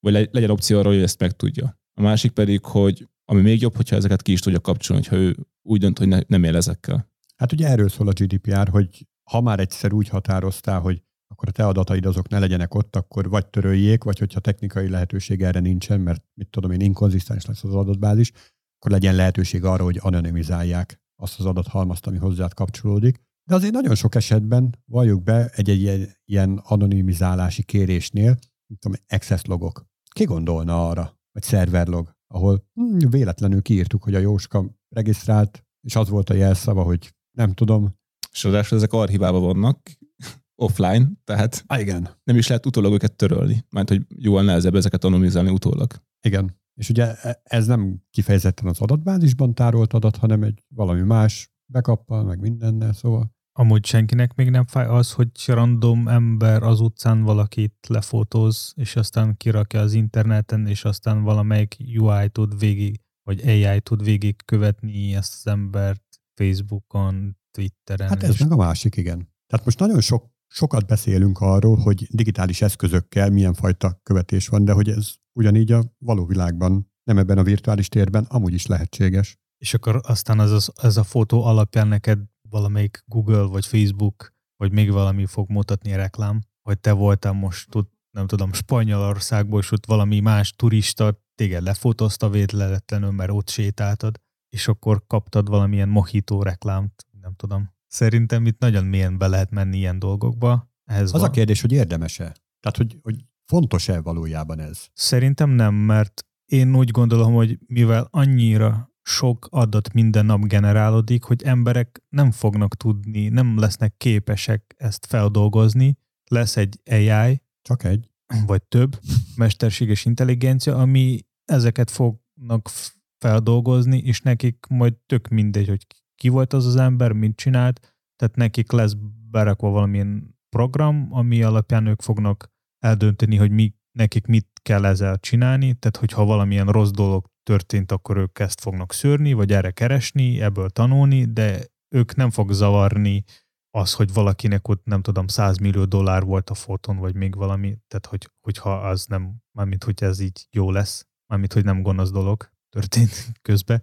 [0.00, 1.80] Vagy legyen opció arra, hogy ezt megtudja.
[1.94, 5.36] A másik pedig, hogy ami még jobb, hogyha ezeket ki is tudja kapcsolni, hogyha ő
[5.62, 7.10] úgy dönt, hogy ne, nem él ezekkel.
[7.36, 11.52] Hát ugye erről szól a GDPR, hogy ha már egyszer úgy határoztál, hogy akkor a
[11.52, 16.00] te adataid azok ne legyenek ott, akkor vagy töröljék, vagy hogyha technikai lehetőség erre nincsen,
[16.00, 18.32] mert mit tudom én, inkonzisztens lesz az adatbázis,
[18.78, 23.20] akkor legyen lehetőség arra, hogy anonimizálják azt az adathalmazt, ami hozzád kapcsolódik.
[23.48, 29.86] De azért nagyon sok esetben valljuk be egy-egy ilyen anonimizálási kérésnél, mint tudom, access logok.
[30.10, 31.18] Ki gondolna arra?
[31.32, 36.82] Vagy serverlog, ahol hm, véletlenül kiírtuk, hogy a Jóska regisztrált, és az volt a jelszava,
[36.82, 37.94] hogy nem tudom.
[38.32, 39.90] És ráadásul ezek archivában vannak,
[40.64, 42.08] offline, tehát ah, igen.
[42.24, 45.92] nem is lehet utólag őket törölni, mert hogy jóval nehezebb ezeket anonimizálni utólag.
[46.20, 46.60] Igen.
[46.74, 52.24] És ugye e, ez nem kifejezetten az adatbázisban tárolt adat, hanem egy valami más bekappal,
[52.24, 53.34] meg mindennel, szóval.
[53.58, 59.36] Amúgy senkinek még nem fáj az, hogy random ember az utcán valakit lefotóz, és aztán
[59.36, 65.34] kirakja az interneten, és aztán valamelyik UI tud végig, vagy AI tud végig követni ezt
[65.34, 66.05] az embert
[66.36, 68.08] Facebookon, Twitteren.
[68.08, 68.38] Hát ez és...
[68.38, 69.34] meg a másik, igen.
[69.46, 74.72] Tehát most nagyon sok, sokat beszélünk arról, hogy digitális eszközökkel milyen fajta követés van, de
[74.72, 79.38] hogy ez ugyanígy a való világban, nem ebben a virtuális térben, amúgy is lehetséges.
[79.58, 82.18] És akkor aztán ez a, ez a fotó alapján neked
[82.48, 87.70] valamelyik Google vagy Facebook, vagy még valami fog mutatni a reklám, hogy te voltál most,
[87.70, 94.20] tud, nem tudom, Spanyolországból, és ott valami más turista téged lefotózta véletlenül, mert ott sétáltad,
[94.48, 97.74] és akkor kaptad valamilyen mohító reklámt, nem tudom.
[97.86, 100.70] Szerintem itt nagyon mélyen be lehet menni ilyen dolgokba.
[100.84, 101.28] Ehhez az van.
[101.28, 102.34] a kérdés, hogy érdemese.
[102.60, 104.86] Tehát, hogy, hogy fontos-e valójában ez?
[104.92, 111.42] Szerintem nem, mert én úgy gondolom, hogy mivel annyira sok adat minden nap generálódik, hogy
[111.42, 115.98] emberek nem fognak tudni, nem lesznek képesek ezt feldolgozni.
[116.30, 117.42] Lesz egy AI.
[117.62, 118.10] Csak egy.
[118.46, 119.00] Vagy több
[119.36, 122.70] mesterséges intelligencia, ami ezeket fognak
[123.18, 128.36] feldolgozni, és nekik majd tök mindegy, hogy ki volt az az ember, mit csinált, tehát
[128.36, 128.94] nekik lesz
[129.30, 135.74] berakva valamilyen program, ami alapján ők fognak eldönteni, hogy mi, nekik mit kell ezzel csinálni,
[135.74, 140.70] tehát hogyha valamilyen rossz dolog történt, akkor ők ezt fognak szűrni, vagy erre keresni, ebből
[140.70, 141.64] tanulni, de
[141.94, 143.24] ők nem fog zavarni
[143.70, 147.78] az, hogy valakinek ott nem tudom, 100 millió dollár volt a foton, vagy még valami,
[147.88, 152.10] tehát hogy, hogyha az nem, mármint hogy ez így jó lesz, mármint hogy nem gonosz
[152.10, 153.82] dolog történt közben,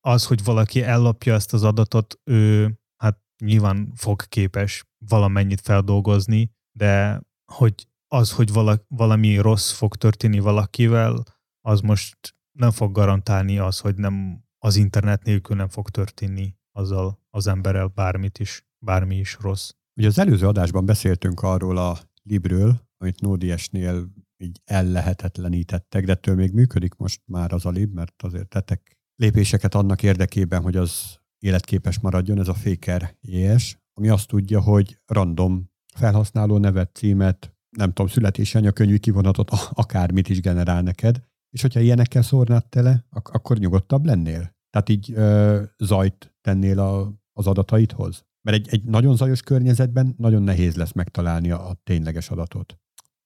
[0.00, 2.72] az, hogy valaki ellapja ezt az adatot, ő
[3.02, 7.22] hát nyilván fog képes valamennyit feldolgozni, de
[7.52, 11.22] hogy az, hogy vala, valami rossz fog történni valakivel,
[11.60, 17.18] az most nem fog garantálni az, hogy nem az internet nélkül nem fog történni azzal
[17.30, 19.70] az emberrel bármit is, bármi is rossz.
[19.96, 24.08] Ugye az előző adásban beszéltünk arról a Libről, amit Node.js-nél
[24.44, 29.74] így ellehetetlenítettek, de ettől még működik most már az a Lib, mert azért tettek lépéseket
[29.74, 35.70] annak érdekében, hogy az életképes maradjon, ez a Faker JS, ami azt tudja, hogy random
[35.94, 42.22] felhasználó nevet, címet, nem tudom, születési anyakönyvű kivonatot, akármit is generál neked, és hogyha ilyenekkel
[42.22, 44.54] szórnád tele, ak- akkor nyugodtabb lennél?
[44.70, 48.24] Tehát így ö, zajt tennél a, az adataidhoz?
[48.42, 52.78] Mert egy, egy nagyon zajos környezetben nagyon nehéz lesz megtalálni a, a tényleges adatot.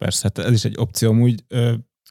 [0.05, 1.14] Persze, hát ez is egy opció.
[1.14, 1.44] Úgy,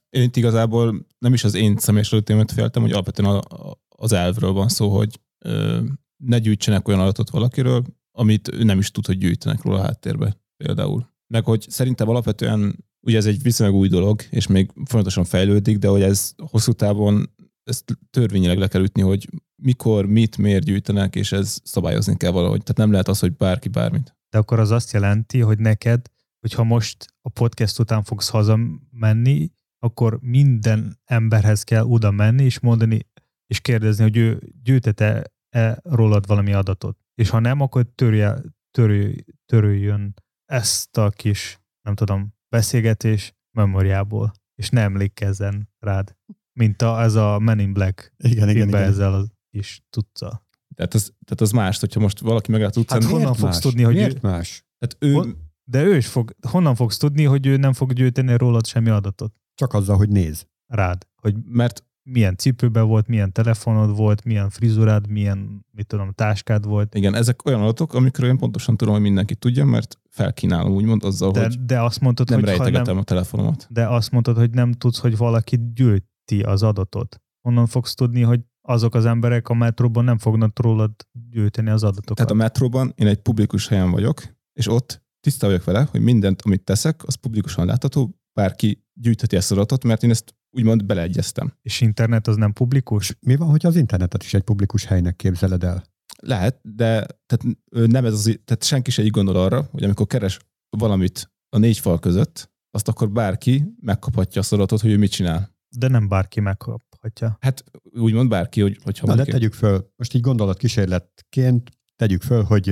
[0.09, 3.41] én itt igazából nem is az én személyes adatémet féltem, hogy alapvetően
[3.87, 5.81] az elvről van szó, hogy ö,
[6.23, 10.37] ne gyűjtsenek olyan adatot valakiről, amit ő nem is tud, hogy gyűjtenek róla a háttérbe
[10.63, 11.09] például.
[11.33, 15.87] Meg hogy szerintem alapvetően ugye ez egy viszonylag új dolog, és még folyamatosan fejlődik, de
[15.87, 17.29] hogy ez hosszú távon
[17.63, 22.61] ezt törvényileg le kell ütni, hogy mikor, mit, miért gyűjtenek, és ez szabályozni kell valahogy.
[22.63, 24.15] Tehát nem lehet az, hogy bárki bármit.
[24.29, 30.19] De akkor az azt jelenti, hogy neked, hogyha most a podcast után fogsz hazamenni, akkor
[30.21, 32.99] minden emberhez kell oda menni, és mondani,
[33.47, 36.97] és kérdezni, hogy ő gyűjtete -e rólad valami adatot.
[37.15, 39.15] És ha nem, akkor törje, törj,
[39.45, 40.13] törüljön
[40.45, 46.15] ezt a kis, nem tudom, beszélgetés memóriából, és ne emlékezzen rád.
[46.59, 48.81] Mint a, ez a Men in Black igen, igen, igen.
[48.81, 50.45] ezzel a kis tudca.
[50.75, 53.01] Tehát az, tehát az más, hogyha most valaki meglát utcán...
[53.01, 54.65] Hát honnan fogsz tudni, hogy miért ő, más?
[54.77, 58.37] Tehát ő, hon, de ő is fog, honnan fogsz tudni, hogy ő nem fog gyűjteni
[58.37, 59.33] rólad semmi adatot?
[59.55, 60.47] Csak azzal, hogy néz.
[60.67, 61.07] Rád.
[61.21, 66.95] Hogy mert milyen cipőben volt, milyen telefonod volt, milyen frizurád, milyen, mit tudom, táskád volt.
[66.95, 71.31] Igen, ezek olyan adatok, amikről én pontosan tudom, hogy mindenki tudja, mert felkínálom úgymond azzal,
[71.31, 73.67] De, hogy de azt mondtad, nem hogy rejtegetem nem, a telefonomat.
[73.69, 77.21] de azt mondtad, hogy nem tudsz, hogy valaki gyűjti az adatot.
[77.41, 80.91] Honnan fogsz tudni, hogy azok az emberek a metróban nem fognak rólad
[81.29, 82.15] gyűjteni az adatokat?
[82.15, 84.21] Tehát a metróban én egy publikus helyen vagyok,
[84.53, 89.51] és ott tiszta vagyok vele, hogy mindent, amit teszek, az publikusan látható, bárki gyűjtheti ezt
[89.51, 91.53] az adatot, mert én ezt úgymond beleegyeztem.
[91.61, 93.17] És internet az nem publikus?
[93.19, 95.83] Mi van, hogyha az internetet is egy publikus helynek képzeled el?
[96.21, 100.39] Lehet, de tehát nem ez az, tehát senki se így gondol arra, hogy amikor keres
[100.77, 105.11] valamit a négy fal között, azt akkor bárki megkaphatja azt az adatot, hogy ő mit
[105.11, 105.55] csinál.
[105.69, 107.37] De nem bárki megkaphatja.
[107.39, 112.67] Hát úgymond bárki, hogy, hogyha Na de tegyük föl, most így gondolatkísérletként tegyük föl, hogy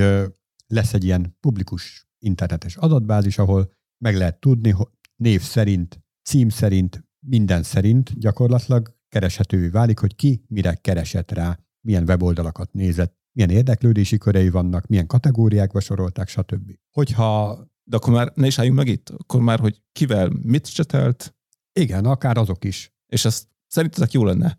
[0.67, 7.03] lesz egy ilyen publikus internetes adatbázis, ahol meg lehet tudni, hogy név szerint, cím szerint,
[7.19, 14.17] minden szerint gyakorlatilag kereshetővé válik, hogy ki mire keresett rá, milyen weboldalakat nézett, milyen érdeklődési
[14.17, 16.71] körei vannak, milyen kategóriákba sorolták, stb.
[16.91, 21.35] Hogyha De akkor már ne is álljunk meg itt, akkor már, hogy kivel mit csetelt,
[21.79, 22.93] igen, akár azok is.
[23.07, 24.57] és ezt szerintetek jó lenne?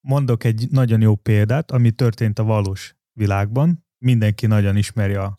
[0.00, 3.86] Mondok egy nagyon jó példát, ami történt a valós világban.
[3.98, 5.34] Mindenki nagyon ismeri a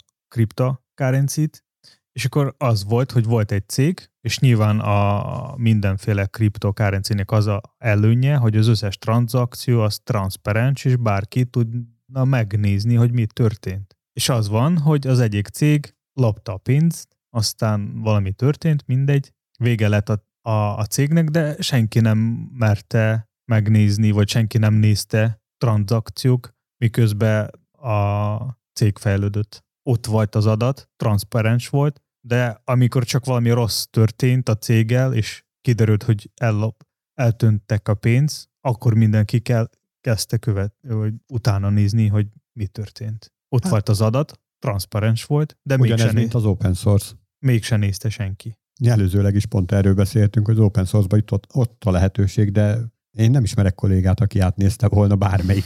[0.94, 1.66] kriptokárenzit,
[2.12, 7.62] és akkor az volt, hogy volt egy cég, és nyilván a mindenféle kriptokárenzének az a
[7.78, 13.98] előnye, hogy az összes tranzakció az transzparens, és bárki tudna megnézni, hogy mi történt.
[14.14, 19.88] És az van, hogy az egyik cég lopta a pénzt, aztán valami történt, mindegy, vége
[19.88, 22.18] lett a, a, a cégnek, de senki nem
[22.54, 28.38] merte megnézni, vagy senki nem nézte tranzakciók, miközben a
[28.74, 29.64] cég fejlődött.
[29.84, 35.44] Ott volt az adat, transzparens volt, de amikor csak valami rossz történt a céggel, és
[35.62, 39.70] kiderült, hogy ellop, eltöntek a pénz, akkor mindenki kell,
[40.02, 43.34] kezdte követ, vagy utána nézni, hogy mi történt.
[43.50, 47.14] Ott Hát- volt az adat, transzparens volt, de mégsem, Ugyanez, né- mint az open source.
[47.40, 48.58] mégsem nézte senki.
[48.86, 52.78] Előzőleg is pont erről beszéltünk, hogy az open source-ba itt ott, ott a lehetőség, de
[53.12, 55.66] én nem ismerek kollégát, aki átnézte volna bármelyik.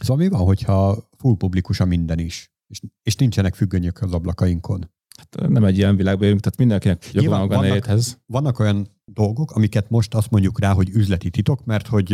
[0.00, 4.90] Szóval mi van, hogyha full publikus a minden is, és, és nincsenek függönyök az ablakainkon?
[5.16, 8.18] Hát nem egy ilyen világban élünk, tehát mindenkinek joga van a vannak- magánélethez.
[8.26, 12.08] Vannak olyan dolgok, amiket most azt mondjuk rá, hogy üzleti titok, mert hogy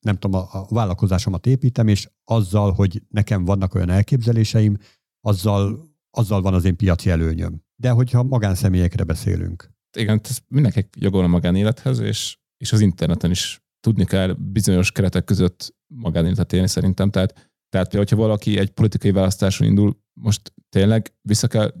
[0.00, 4.78] nem tudom, a, a vállalkozásomat építem, és azzal, hogy nekem vannak olyan elképzeléseim,
[5.20, 7.62] azzal, azzal van az én piaci előnyöm.
[7.76, 13.30] De hogyha magánszemélyekre beszélünk, Igen, ez mindenkinek joga van a magánélethez, és, és az interneten
[13.30, 17.10] is tudni kell bizonyos keretek között magánéletet élni szerintem.
[17.10, 21.74] Tehát, tehát például, hogyha valaki egy politikai választáson indul, most tényleg vissza kell,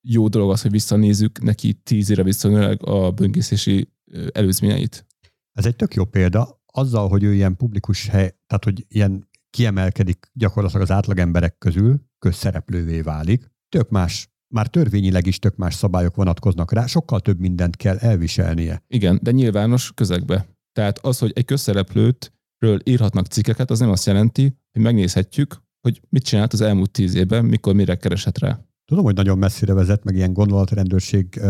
[0.00, 3.92] jó dolog az, hogy visszanézzük neki tíz éve visszamenőleg a böngészési
[4.32, 5.06] előzményeit.
[5.52, 6.62] Ez egy tök jó példa.
[6.66, 12.00] Azzal, hogy ő ilyen publikus hely, tehát hogy ilyen kiemelkedik gyakorlatilag az átlag emberek közül,
[12.18, 17.76] közszereplővé válik, tök más, már törvényileg is tök más szabályok vonatkoznak rá, sokkal több mindent
[17.76, 18.82] kell elviselnie.
[18.88, 20.46] Igen, de nyilvános közegbe.
[20.72, 26.00] Tehát az, hogy egy közszereplőt ről írhatnak cikkeket, az nem azt jelenti, hogy megnézhetjük, hogy
[26.08, 28.60] mit csinált az elmúlt tíz évben, mikor mire keresett rá.
[28.84, 31.40] Tudom, hogy nagyon messzire vezet, meg ilyen gondolatrendőrség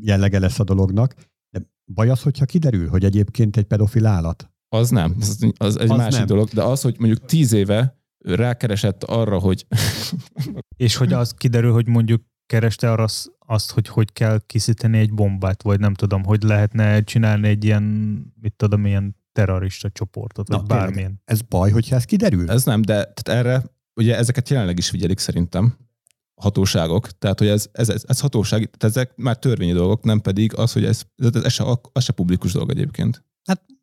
[0.00, 1.14] jellege lesz a dolognak,
[1.50, 1.62] de
[1.94, 4.50] baj az, hogyha kiderül, hogy egyébként egy pedofil állat.
[4.68, 6.26] Az nem, az, az egy Az másik nem.
[6.26, 9.66] dolog, de az, hogy mondjuk tíz éve rákeresett arra, hogy
[10.76, 15.14] És hogy az kiderül, hogy mondjuk kereste arra az- azt, hogy hogy kell készíteni egy
[15.14, 17.82] bombát, vagy nem tudom, hogy lehetne csinálni egy ilyen,
[18.40, 20.86] mit tudom, ilyen terrorista csoportot, vagy Na, tényleg.
[20.86, 21.20] bármilyen.
[21.24, 22.50] Ez baj, hogyha ez kiderül?
[22.50, 23.64] ez nem, de tehát erre,
[23.94, 25.76] ugye ezeket jelenleg is figyelik szerintem
[26.34, 30.20] a hatóságok, tehát hogy ez, ez, ez, ez hatóság, tehát ezek már törvényi dolgok, nem
[30.20, 33.24] pedig az, hogy ez, ez, ez, se, az se publikus dolog egyébként.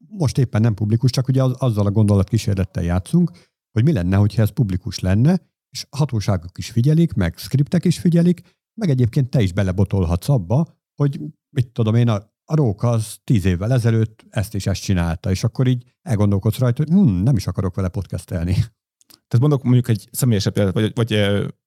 [0.10, 3.32] most éppen nem publikus, csak ugye az, azzal a gondolatkísérlettel játszunk,
[3.72, 5.40] hogy mi lenne, hogyha ez publikus lenne,
[5.70, 8.42] és hatóságok is figyelik, meg skriptek is figyelik,
[8.74, 11.20] meg egyébként te is belebotolhatsz abba, hogy
[11.50, 15.44] mit tudom én, a, a Róka az tíz évvel ezelőtt ezt és ezt csinálta, és
[15.44, 18.54] akkor így elgondolkodsz rajta, hogy hm, nem is akarok vele podcastelni.
[19.28, 21.12] Tehát mondok mondjuk egy személyesebb példát, vagy, vagy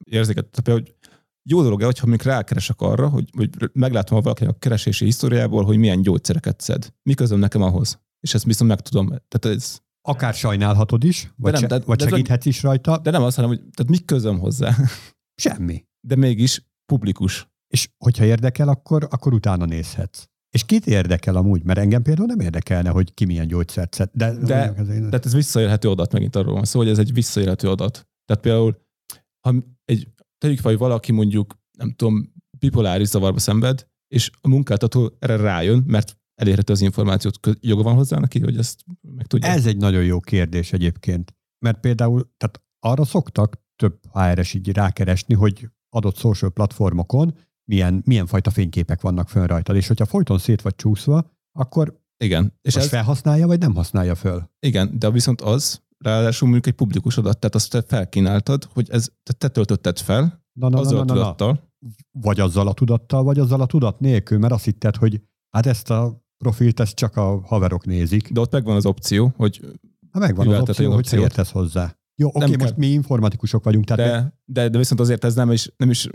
[0.04, 0.94] érzéket, hogy
[1.42, 5.76] jó dolog-e, hogyha mondjuk rákeresek arra, hogy, hogy meglátom a valakinek a keresési historiából, hogy
[5.76, 6.92] milyen gyógyszereket szed.
[7.02, 8.00] Mi közöm nekem ahhoz?
[8.20, 9.06] És ezt viszont megtudom.
[9.06, 13.02] Tehát ez, Akár sajnálhatod is, vagy, nem, se, de- vagy de- segíthetsz is rajta, de
[13.02, 14.76] de nem azt, hanem, hogy tehát mi közöm hozzá.
[15.42, 15.84] semmi.
[16.00, 17.48] De mégis publikus.
[17.66, 20.24] És hogyha érdekel, akkor, akkor utána nézhetsz.
[20.50, 21.64] És kit érdekel amúgy?
[21.64, 24.10] Mert engem például nem érdekelne, hogy ki milyen gyógyszert szed.
[24.12, 28.08] De, De- Tehát ez visszaélhető adat, megint arról van szó, hogy ez egy visszaélhető adat.
[28.24, 28.82] Tehát például,
[29.46, 35.16] ha egy, tegyük fel, hogy valaki mondjuk, nem tudom, bipoláris zavarba szenved, és a munkáltató
[35.18, 39.48] erre rájön, mert elérhető az információt, joga van hozzá neki, hogy ezt meg tudja?
[39.48, 41.34] Ez egy nagyon jó kérdés egyébként.
[41.64, 47.34] Mert például, tehát arra szoktak több HRS így rákeresni, hogy adott social platformokon
[47.70, 52.44] milyen, milyen fajta fényképek vannak fönn rajtad, és hogyha folyton szét vagy csúszva, akkor Igen.
[52.62, 54.50] És most ez, felhasználja, vagy nem használja föl?
[54.66, 59.08] igen, de viszont az, ráadásul mondjuk egy publikus adat, tehát azt te felkínáltad, hogy ez,
[59.22, 61.20] te, te töltötted fel, Na, na, na, azzal na, a na, na.
[61.20, 61.68] tudattal,
[62.10, 65.90] Vagy azzal a tudattal, vagy azzal a tudat nélkül, mert azt hitted, hogy hát ezt
[65.90, 68.32] a profilt ezt csak a haverok nézik.
[68.32, 69.60] de ott megvan az opció, hogy
[70.12, 71.22] Hát megvan az opció, hogy te opciót?
[71.22, 71.96] értesz hozzá.
[72.14, 72.74] Jó, oké, Nem most kell.
[72.78, 76.08] mi informatikusok vagyunk, tehát de, de, de viszont azért ez nem is, nem is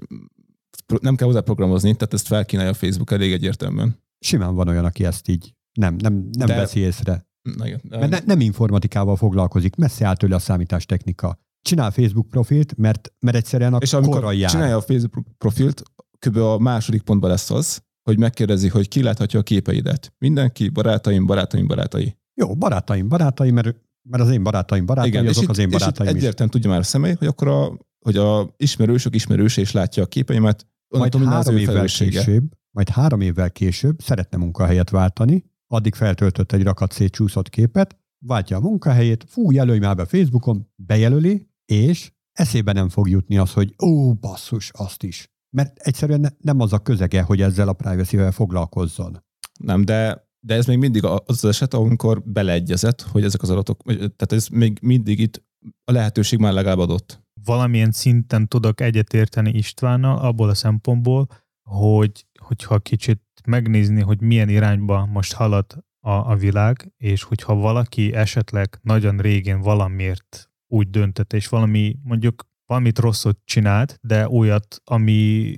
[1.01, 4.03] nem kell hozzá programozni, tehát ezt felkínálja a Facebook elég egyértelműen.
[4.19, 7.28] simán van olyan, aki ezt így nem, nem, nem De- veszi észre.
[7.63, 7.82] Igen.
[7.89, 11.39] Mert ne, nem informatikával foglalkozik, messze áll tőle a számítástechnika.
[11.61, 14.49] Csinál Facebook profilt, mert, mert egyszerűen a És amikor jár.
[14.49, 15.84] csinálja a Facebook profilt,
[16.19, 16.38] kb.
[16.38, 20.13] a második pontban lesz az, hogy megkérdezi, hogy ki láthatja a képeidet.
[20.17, 22.17] Mindenki, barátaim, barátaim, barátai.
[22.34, 23.76] Jó, barátaim, barátaim, mert,
[24.09, 26.15] mert az én barátaim barátai, Igen, azok és az itt, én és itt barátaim is.
[26.15, 30.06] egyértelműen tudja már a személy, hogy akkor a, hogy a ismerősök ismerőse is látja a
[30.06, 32.24] képeimet, Majd három évvel felelőssége.
[32.24, 38.58] később, majd három évvel később szeretne munkahelyet váltani, addig feltöltött egy rakat szétcsúszott képet, váltja
[38.58, 43.76] a munkahelyét, fú, jelölj már be Facebookon, bejelöli, és eszébe nem fog jutni az, hogy
[43.84, 45.32] ó, basszus, azt is.
[45.56, 49.24] Mert egyszerűen ne- nem az a közege, hogy ezzel a privacy-vel foglalkozzon.
[49.60, 53.84] Nem, de, de ez még mindig az az eset, amikor beleegyezett, hogy ezek az adatok,
[53.95, 55.43] tehát ez még mindig itt
[55.84, 57.24] a lehetőség már legalább adott.
[57.46, 61.28] Valamilyen szinten tudok egyetérteni Istvánnal abból a szempontból,
[61.70, 68.14] hogy hogyha kicsit megnézni, hogy milyen irányba most halad a, a világ, és hogyha valaki
[68.14, 75.56] esetleg nagyon régen valamiért úgy döntött, és valami mondjuk valamit rosszat csinált, de olyat, ami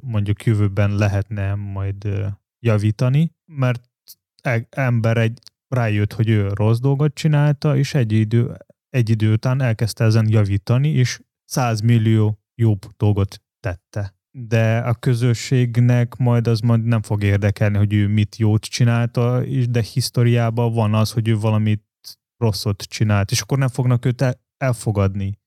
[0.00, 2.08] mondjuk jövőben lehetne majd
[2.58, 3.90] javítani, mert
[4.42, 8.56] e- ember egy rájött, hogy ő rossz dolgot csinálta, és egy idő,
[8.94, 14.14] egy idő után elkezdte ezen javítani, és 100 millió jobb dolgot tette.
[14.30, 19.82] De a közösségnek majd az majd nem fog érdekelni, hogy ő mit jót csinálta, de
[19.82, 21.84] historiában van az, hogy ő valamit
[22.36, 25.38] rosszot csinált, és akkor nem fognak őt el- elfogadni.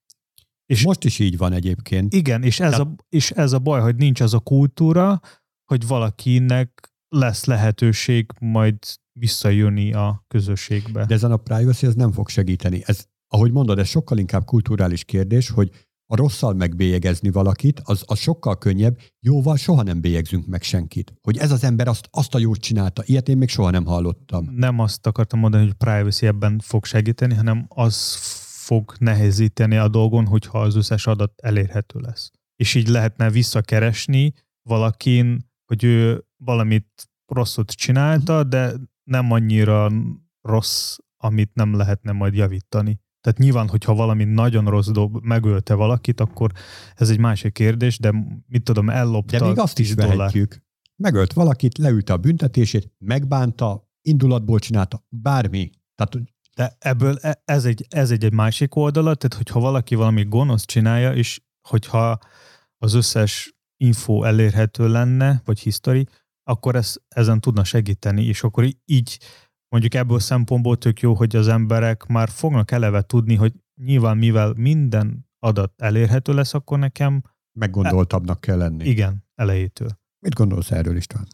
[0.65, 2.13] És most is így van egyébként.
[2.13, 5.19] Igen, és ez, a, és ez a baj, hogy nincs az a kultúra,
[5.65, 8.77] hogy valakinek lesz lehetőség majd
[9.19, 11.05] visszajönni a közösségbe.
[11.05, 12.81] De ezen a privacy ez nem fog segíteni.
[12.85, 15.71] Ez, ahogy mondod, ez sokkal inkább kulturális kérdés, hogy
[16.09, 18.99] a rosszal megbélyegezni valakit, az, az sokkal könnyebb.
[19.19, 21.13] Jóval soha nem bélyegzünk meg senkit.
[21.21, 23.03] Hogy ez az ember azt, azt a jót csinálta.
[23.05, 24.47] Ilyet én még soha nem hallottam.
[24.51, 28.15] nem azt akartam mondani, hogy privacy ebben fog segíteni, hanem az
[28.67, 32.31] fog nehezíteni a dolgon, hogyha az összes adat elérhető lesz.
[32.55, 34.33] És így lehetne visszakeresni
[34.69, 38.73] valakin, hogy ő valamit rosszat csinálta, de
[39.03, 39.91] nem annyira
[40.41, 42.99] rossz, amit nem lehetne majd javítani.
[43.21, 46.51] Tehát nyilván, hogyha valami nagyon rossz dolog, megölte valakit, akkor
[46.95, 48.13] ez egy másik kérdés, de
[48.47, 50.17] mit tudom, ellopta De még azt is 10 dollár.
[50.17, 50.65] vehetjük.
[50.95, 55.69] Megölt valakit, leülte a büntetését, megbánta, indulatból csinálta, bármi.
[55.95, 60.23] Tehát De ebből e- ez egy, ez egy, egy másik oldala, tehát hogyha valaki valami
[60.23, 62.17] gonosz csinálja, és hogyha
[62.77, 66.07] az összes info elérhető lenne, vagy history,
[66.43, 69.19] akkor ez, ezen tudna segíteni, és akkor így
[69.69, 74.53] mondjuk ebből szempontból tök jó, hogy az emberek már fognak eleve tudni, hogy nyilván mivel
[74.57, 77.23] minden adat elérhető lesz, akkor nekem
[77.59, 78.85] meggondoltabbnak kell lenni.
[78.85, 79.89] igen, elejétől.
[80.19, 81.27] Mit gondolsz erről, István?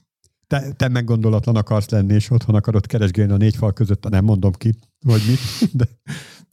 [0.47, 4.51] Te, te meggondolatlan akarsz lenni, és otthon akarod keresgélni a négy fal között, nem mondom
[4.51, 4.73] ki,
[5.05, 5.39] vagy mit,
[5.79, 5.85] de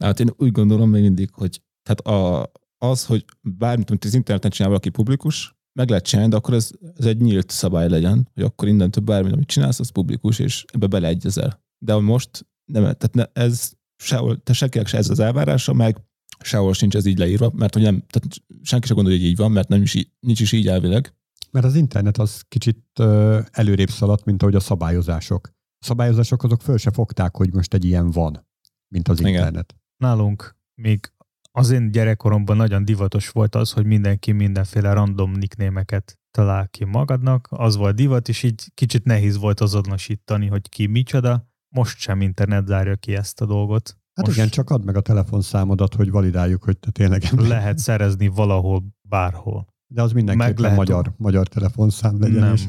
[0.01, 4.51] Hát én úgy gondolom még mindig, hogy tehát a, az, hogy bármit, amit az interneten
[4.51, 8.43] csinál valaki publikus, meg lehet csinálni, de akkor ez, ez egy nyílt szabály legyen, hogy
[8.43, 11.63] akkor innentől bármit, amit csinálsz, az publikus, és ebbe beleegyezel.
[11.85, 13.71] De most nem, tehát ne, ez
[14.03, 15.97] sehol, te senkinek se ez az elvárása, meg
[16.39, 19.51] sehol sincs ez így leírva, mert hogy nem, tehát senki sem gondolja, hogy így van,
[19.51, 21.15] mert nem is nincs is így elvileg.
[21.51, 25.47] mert az internet az kicsit ö, előrébb szaladt, mint ahogy a szabályozások.
[25.79, 28.47] A szabályozások azok föl se fogták, hogy most egy ilyen van,
[28.87, 29.31] mint az Igen.
[29.31, 29.75] internet.
[29.97, 31.11] nálunk még
[31.51, 37.47] az én gyerekkoromban nagyon divatos volt az, hogy mindenki mindenféle random nicknémeket talál ki magadnak.
[37.49, 41.50] Az volt divat, és így kicsit nehéz volt azonosítani, hogy ki micsoda.
[41.75, 43.97] Most sem internet zárja ki ezt a dolgot.
[44.13, 48.27] Hát Most igen, csak add meg a telefonszámodat, hogy validáljuk, hogy te tényleg lehet szerezni
[48.27, 49.67] valahol, bárhol.
[49.87, 52.39] De az mindenképpen lehet- magyar, magyar telefonszám legyen.
[52.39, 52.53] Nem.
[52.53, 52.67] És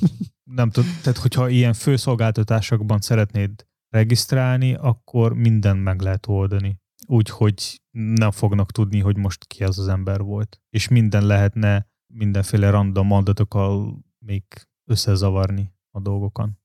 [0.58, 6.80] Nem tud, tehát hogyha ilyen főszolgáltatásokban szeretnéd regisztrálni, akkor minden meg lehet oldani.
[7.06, 10.60] Úgyhogy nem fognak tudni, hogy most ki az az ember volt.
[10.70, 14.44] És minden lehetne mindenféle random adatokkal még
[14.90, 16.58] összezavarni a dolgokon.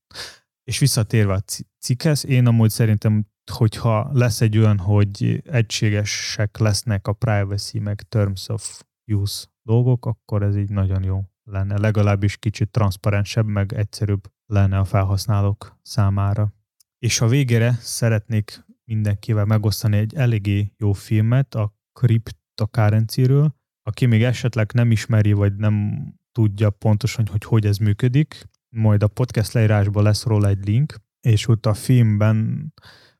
[0.64, 1.44] És visszatérve a
[1.84, 8.50] cikkhez, én amúgy szerintem, hogyha lesz egy olyan, hogy egységesek lesznek a privacy meg terms
[8.50, 8.82] of
[9.12, 11.80] use dolgok, akkor ez így nagyon jó lenne.
[11.80, 16.54] Legalábbis kicsit transzparensebb, meg egyszerűbb lenne a felhasználók számára.
[17.00, 23.56] És a végére szeretnék mindenkivel megosztani egy eléggé jó filmet a cryptocurrency-ről.
[23.82, 29.08] Aki még esetleg nem ismeri, vagy nem tudja pontosan, hogy hogy ez működik, majd a
[29.08, 30.96] podcast leírásban lesz róla egy link,
[31.26, 32.74] és ott a filmben,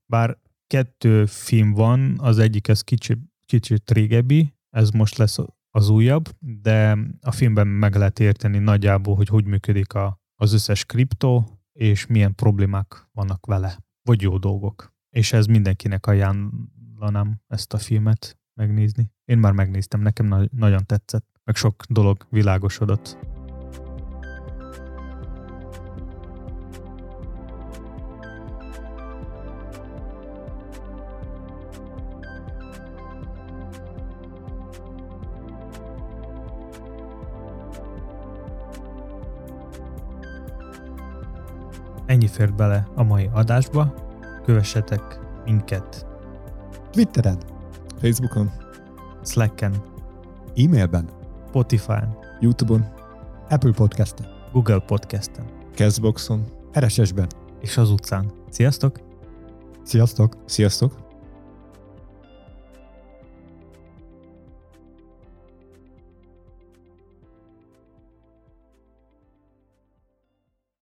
[0.06, 0.38] bár
[0.68, 5.38] kettő film van, az egyik ez kicsit, kicsit régebbi, ez most lesz
[5.70, 10.86] az újabb, de a filmben meg lehet érteni nagyjából, hogy hogy működik a, az összes
[10.86, 14.94] kriptó, és milyen problémák vannak vele, vagy jó dolgok.
[15.10, 19.12] És ez mindenkinek ajánlanám ezt a filmet megnézni.
[19.26, 23.33] Én már megnéztem, nekem na- nagyon tetszett, meg sok dolog világosodott.
[42.24, 43.94] Ennyi fért bele a mai adásba.
[44.46, 46.06] Kövessetek minket
[46.92, 47.38] Twitteren,
[48.00, 48.52] Facebookon,
[49.24, 49.84] Slacken,
[50.56, 51.10] e-mailben,
[51.48, 52.86] Spotify-n, Youtube-on,
[53.50, 55.46] Apple Podcast-en, Google Podcast-en
[55.76, 56.46] Castboxon.
[56.80, 57.28] RSS-ben.
[57.62, 58.32] és az utcán.
[58.50, 59.00] Sziasztok!
[59.84, 60.36] Sziasztok!
[60.46, 61.03] Sziasztok!